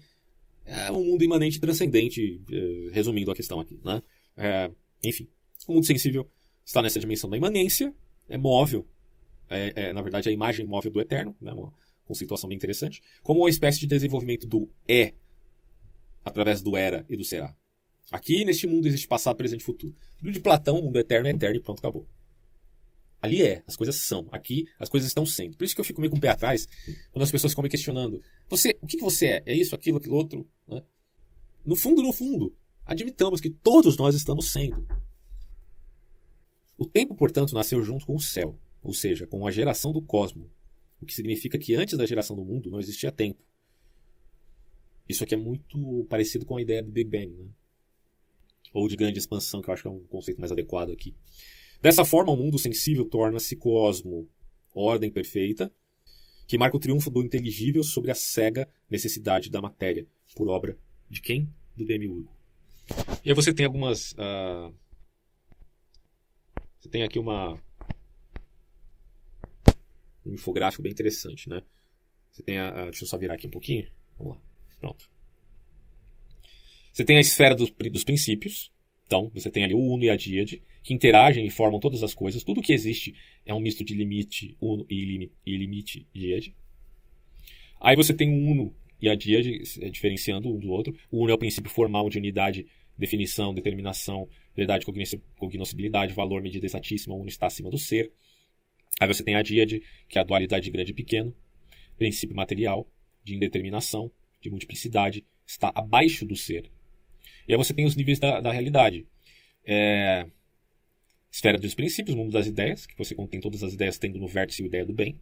é, 0.65 0.91
um 0.93 1.05
mundo 1.05 1.25
imanente 1.25 1.59
transcendente, 1.59 2.41
é, 2.51 2.91
resumindo 2.93 3.31
a 3.31 3.35
questão 3.35 3.59
aqui. 3.59 3.81
Né? 3.85 4.03
É, 4.37 4.71
enfim, 5.03 5.29
o 5.67 5.75
mundo 5.75 5.87
sensível 5.87 6.31
está 6.65 6.81
nessa 6.81 7.01
dimensão 7.01 7.29
da 7.29 7.37
imanência, 7.37 7.93
é 8.29 8.39
móvel, 8.39 8.87
é, 9.49 9.73
é, 9.75 9.93
na 9.93 10.01
verdade, 10.03 10.29
a 10.29 10.33
imagem 10.33 10.65
móvel 10.65 10.93
do 10.93 11.01
eterno, 11.01 11.35
né? 11.41 11.53
uma 11.53 11.73
conceituação 12.05 12.49
bem 12.49 12.57
interessante, 12.57 13.03
como 13.23 13.41
uma 13.41 13.51
espécie 13.51 13.81
de 13.81 13.87
desenvolvimento 13.87 14.47
do 14.47 14.71
é 14.87 15.15
através 16.25 16.63
do 16.63 16.77
era 16.77 17.05
e 17.09 17.17
do 17.17 17.25
será. 17.25 17.55
Aqui, 18.11 18.45
neste 18.45 18.67
mundo, 18.67 18.87
existe 18.87 19.07
passado, 19.07 19.37
presente 19.37 19.61
e 19.61 19.65
futuro. 19.65 19.95
No 20.23 20.31
de 20.31 20.41
Platão, 20.41 20.79
o 20.79 20.83
mundo 20.83 20.99
eterno 20.99 21.29
é 21.29 21.31
eterno 21.31 21.57
e 21.57 21.61
pronto, 21.61 21.79
acabou. 21.79 22.07
Ali 23.23 23.43
é, 23.43 23.63
as 23.67 23.77
coisas 23.77 23.97
são. 23.97 24.27
Aqui, 24.33 24.67
as 24.79 24.89
coisas 24.89 25.09
estão 25.09 25.27
sendo. 25.27 25.57
Por 25.57 25.65
isso 25.65 25.75
que 25.75 25.81
eu 25.81 25.85
fico 25.85 26.01
meio 26.01 26.11
com 26.11 26.17
o 26.17 26.21
pé 26.21 26.29
atrás 26.29 26.67
quando 27.13 27.23
as 27.23 27.31
pessoas 27.31 27.53
ficam 27.53 27.63
me 27.63 27.69
questionando. 27.69 28.23
Você, 28.49 28.79
o 28.81 28.87
que, 28.87 28.97
que 28.97 29.03
você 29.03 29.27
é? 29.27 29.43
É 29.47 29.55
isso, 29.55 29.75
aquilo, 29.75 29.99
aquilo 29.99 30.17
outro? 30.17 30.49
Né? 30.67 30.83
No 31.65 31.77
fundo, 31.77 32.03
no 32.03 32.13
fundo, 32.13 32.57
admitamos 32.85 33.41
que 33.41 33.51
todos 33.51 33.97
nós 33.97 34.15
estamos 34.15 34.51
sendo. 34.51 34.87
O 36.79 36.87
tempo, 36.87 37.15
portanto, 37.15 37.55
nasceu 37.55 37.83
junto 37.83 38.07
com 38.07 38.17
o 38.17 38.21
céu, 38.21 38.59
ou 38.83 38.95
seja, 38.95 39.27
com 39.27 39.47
a 39.47 39.51
geração 39.51 39.93
do 39.93 40.01
cosmos, 40.01 40.49
o 40.99 41.05
que 41.05 41.13
significa 41.13 41.59
que 41.59 41.75
antes 41.75 41.99
da 41.99 42.07
geração 42.07 42.35
do 42.35 42.43
mundo 42.43 42.71
não 42.71 42.81
existia 42.81 43.13
tempo. 43.13 43.45
Isso 45.07 45.23
aqui 45.23 45.35
é 45.35 45.37
muito 45.37 46.07
parecido 46.09 46.47
com 46.47 46.57
a 46.57 46.63
ideia 46.63 46.83
do 46.83 46.91
Big 46.91 47.11
Bang, 47.11 47.35
né? 47.35 47.51
ou 48.73 48.89
de 48.89 48.97
grande 48.97 49.19
expansão, 49.19 49.61
que 49.61 49.69
eu 49.69 49.75
acho 49.75 49.83
que 49.83 49.89
é 49.89 49.91
um 49.91 50.05
conceito 50.05 50.41
mais 50.41 50.53
adequado 50.53 50.91
aqui. 50.91 51.15
Dessa 51.81 52.05
forma, 52.05 52.33
o 52.33 52.37
mundo 52.37 52.59
sensível 52.59 53.05
torna-se 53.05 53.57
cosmo, 53.57 54.29
ordem 54.75 55.11
perfeita, 55.11 55.73
que 56.47 56.59
marca 56.59 56.77
o 56.77 56.81
triunfo 56.81 57.11
do 57.11 57.23
inteligível 57.23 57.83
sobre 57.83 58.11
a 58.11 58.15
cega 58.15 58.69
necessidade 58.91 59.51
da 59.51 59.63
matéria, 59.63 60.07
por 60.35 60.49
obra 60.49 60.79
de 61.09 61.21
quem? 61.21 61.49
Do 61.77 61.87
Demiurgo. 61.87 62.31
E 63.25 63.31
aí 63.31 63.35
você 63.35 63.55
tem 63.55 63.67
algumas. 63.67 64.13
Uh... 64.13 64.75
Você 66.79 66.89
tem 66.89 67.03
aqui 67.03 67.19
uma. 67.19 67.55
Um 70.27 70.35
infográfico 70.35 70.83
bem 70.83 70.93
interessante, 70.93 71.49
né? 71.49 71.63
Você 72.31 72.43
tem 72.43 72.59
a. 72.59 72.85
Deixa 72.87 73.05
eu 73.05 73.09
só 73.09 73.17
virar 73.17 73.35
aqui 73.35 73.47
um 73.47 73.51
pouquinho. 73.51 73.91
Vamos 74.19 74.35
lá. 74.35 74.43
Pronto. 74.81 75.11
Você 76.93 77.05
tem 77.05 77.17
a 77.17 77.21
esfera 77.21 77.55
dos, 77.55 77.71
dos 77.71 78.05
princípios, 78.05 78.73
então, 79.11 79.29
você 79.35 79.51
tem 79.51 79.65
ali 79.65 79.75
o 79.75 79.81
Uno 79.81 80.05
e 80.05 80.11
a 80.11 80.17
Díade, 80.17 80.63
que 80.83 80.95
interagem 80.95 81.47
e 81.47 81.51
formam 81.51 81.81
todas 81.81 82.03
as 82.03 82.15
coisas. 82.15 82.43
Tudo 82.43 82.63
que 82.63 82.73
existe 82.73 83.15
é 83.45 83.53
um 83.55 83.61
misto 83.61 83.85
de 83.85 83.95
limite 83.95 84.57
Uno 84.61 84.87
e, 84.89 85.05
limite, 85.05 85.33
e 85.47 85.57
limite. 86.17 86.57
Aí 87.81 87.97
você 87.97 88.15
tem 88.15 88.31
o 88.31 88.51
Uno 88.51 88.75
e 89.01 89.09
a 89.09 89.15
Díade 89.15 89.63
é, 89.81 89.89
diferenciando 89.89 90.49
um 90.49 90.59
do 90.59 90.71
outro. 90.71 90.97
O 91.11 91.23
Uno 91.23 91.31
é 91.31 91.35
o 91.35 91.39
princípio 91.39 91.71
formal 91.71 92.09
de 92.09 92.19
unidade, 92.19 92.67
definição, 92.97 93.55
determinação, 93.55 94.29
verdade, 94.55 94.85
cognoscibilidade, 95.39 96.13
valor, 96.13 96.43
medida 96.43 96.67
exatíssima. 96.67 97.15
O 97.15 97.21
Uno 97.21 97.29
está 97.29 97.47
acima 97.47 97.71
do 97.71 97.79
ser. 97.79 98.13
Aí 99.01 99.09
você 99.09 99.23
tem 99.23 99.35
a 99.35 99.43
Díade, 99.43 99.83
que 100.09 100.19
é 100.19 100.21
a 100.21 100.25
dualidade 100.25 100.65
de 100.65 100.71
grande 100.71 100.91
e 100.93 100.95
pequeno. 100.95 101.35
Princípio 101.97 102.37
material, 102.37 102.87
de 103.25 103.35
indeterminação, 103.35 104.11
de 104.41 104.51
multiplicidade, 104.51 105.25
está 105.47 105.73
abaixo 105.75 106.27
do 106.27 106.37
ser. 106.37 106.71
E 107.49 107.53
aí 107.53 107.57
você 107.57 107.73
tem 107.73 107.85
os 107.85 107.97
níveis 107.97 108.19
da, 108.19 108.41
da 108.41 108.53
realidade. 108.53 109.07
É, 109.65 110.27
esfera 111.31 111.59
dos 111.59 111.75
princípios, 111.75 112.17
mundo 112.17 112.33
das 112.33 112.47
ideias, 112.47 112.87
que 112.87 112.97
você 112.97 113.15
contém 113.15 113.41
todas 113.41 113.63
as 113.63 113.73
ideias 113.73 113.99
tendo 113.99 114.19
no 114.19 114.27
vértice 114.27 114.63
a 114.63 114.67
ideia 114.67 114.85
do 114.85 114.93
bem, 114.93 115.19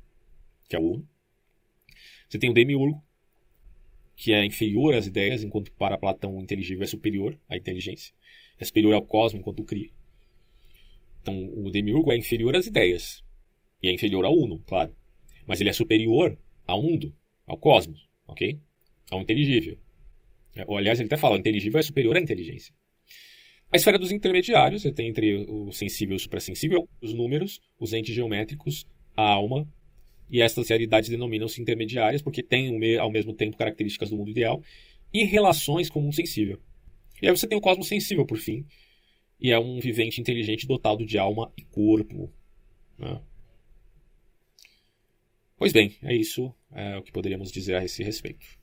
que 0.68 0.76
é 0.76 0.78
o 0.78 0.82
uno. 0.82 1.08
Você 2.28 2.38
tem 2.38 2.50
o 2.50 2.54
demiurgo, 2.54 3.02
que 4.16 4.32
é 4.32 4.44
inferior 4.44 4.94
às 4.94 5.06
ideias, 5.06 5.42
enquanto 5.42 5.70
para 5.72 5.96
Platão 5.96 6.36
o 6.36 6.42
inteligível 6.42 6.84
é 6.84 6.86
superior 6.86 7.38
à 7.48 7.56
inteligência. 7.56 8.12
É 8.58 8.64
superior 8.64 8.94
ao 8.94 9.02
cosmos 9.02 9.40
enquanto 9.40 9.64
cria. 9.64 9.90
Então 11.22 11.48
o 11.54 11.70
demiurgo 11.70 12.10
é 12.10 12.16
inferior 12.16 12.56
às 12.56 12.66
ideias. 12.66 13.22
E 13.82 13.88
é 13.88 13.92
inferior 13.92 14.24
ao 14.24 14.34
uno, 14.34 14.58
claro. 14.66 14.94
Mas 15.46 15.60
ele 15.60 15.70
é 15.70 15.72
superior 15.72 16.36
ao 16.66 16.82
mundo, 16.82 17.14
ao 17.46 17.56
cosmos, 17.56 18.08
ok? 18.26 18.58
Ao 19.10 19.20
inteligível. 19.20 19.78
É, 20.54 20.64
ou, 20.66 20.76
aliás, 20.76 20.98
ele 20.98 21.06
até 21.06 21.16
fala, 21.16 21.36
o 21.36 21.38
inteligível 21.38 21.78
é 21.78 21.82
superior 21.82 22.16
à 22.16 22.20
inteligência. 22.20 22.74
A 23.70 23.76
esfera 23.76 23.98
dos 23.98 24.10
intermediários, 24.10 24.82
você 24.82 24.92
tem 24.92 25.08
entre 25.08 25.44
o 25.46 25.70
sensível 25.72 26.14
e 26.14 26.16
o 26.16 26.20
suprassensível, 26.20 26.88
os 27.02 27.12
números, 27.12 27.60
os 27.78 27.92
entes 27.92 28.14
geométricos, 28.14 28.86
a 29.14 29.22
alma, 29.22 29.68
e 30.30 30.40
estas 30.40 30.68
realidades 30.68 31.10
denominam-se 31.10 31.60
intermediárias 31.60 32.22
porque 32.22 32.42
têm 32.42 32.96
ao 32.98 33.10
mesmo 33.10 33.34
tempo 33.34 33.56
características 33.56 34.10
do 34.10 34.16
mundo 34.16 34.30
ideal 34.30 34.62
e 35.12 35.24
relações 35.24 35.90
com 35.90 36.00
o 36.00 36.02
mundo 36.02 36.14
sensível. 36.14 36.58
E 37.20 37.26
aí 37.26 37.36
você 37.36 37.46
tem 37.46 37.58
o 37.58 37.60
cosmos 37.60 37.88
sensível, 37.88 38.24
por 38.24 38.38
fim, 38.38 38.64
e 39.40 39.50
é 39.50 39.58
um 39.58 39.78
vivente 39.80 40.20
inteligente 40.20 40.66
dotado 40.66 41.04
de 41.04 41.18
alma 41.18 41.52
e 41.56 41.62
corpo. 41.62 42.32
Né? 42.98 43.20
Pois 45.56 45.72
bem, 45.72 45.94
é 46.02 46.14
isso 46.14 46.54
é 46.72 46.96
o 46.96 47.02
que 47.02 47.12
poderíamos 47.12 47.50
dizer 47.50 47.74
a 47.74 47.84
esse 47.84 48.02
respeito. 48.02 48.57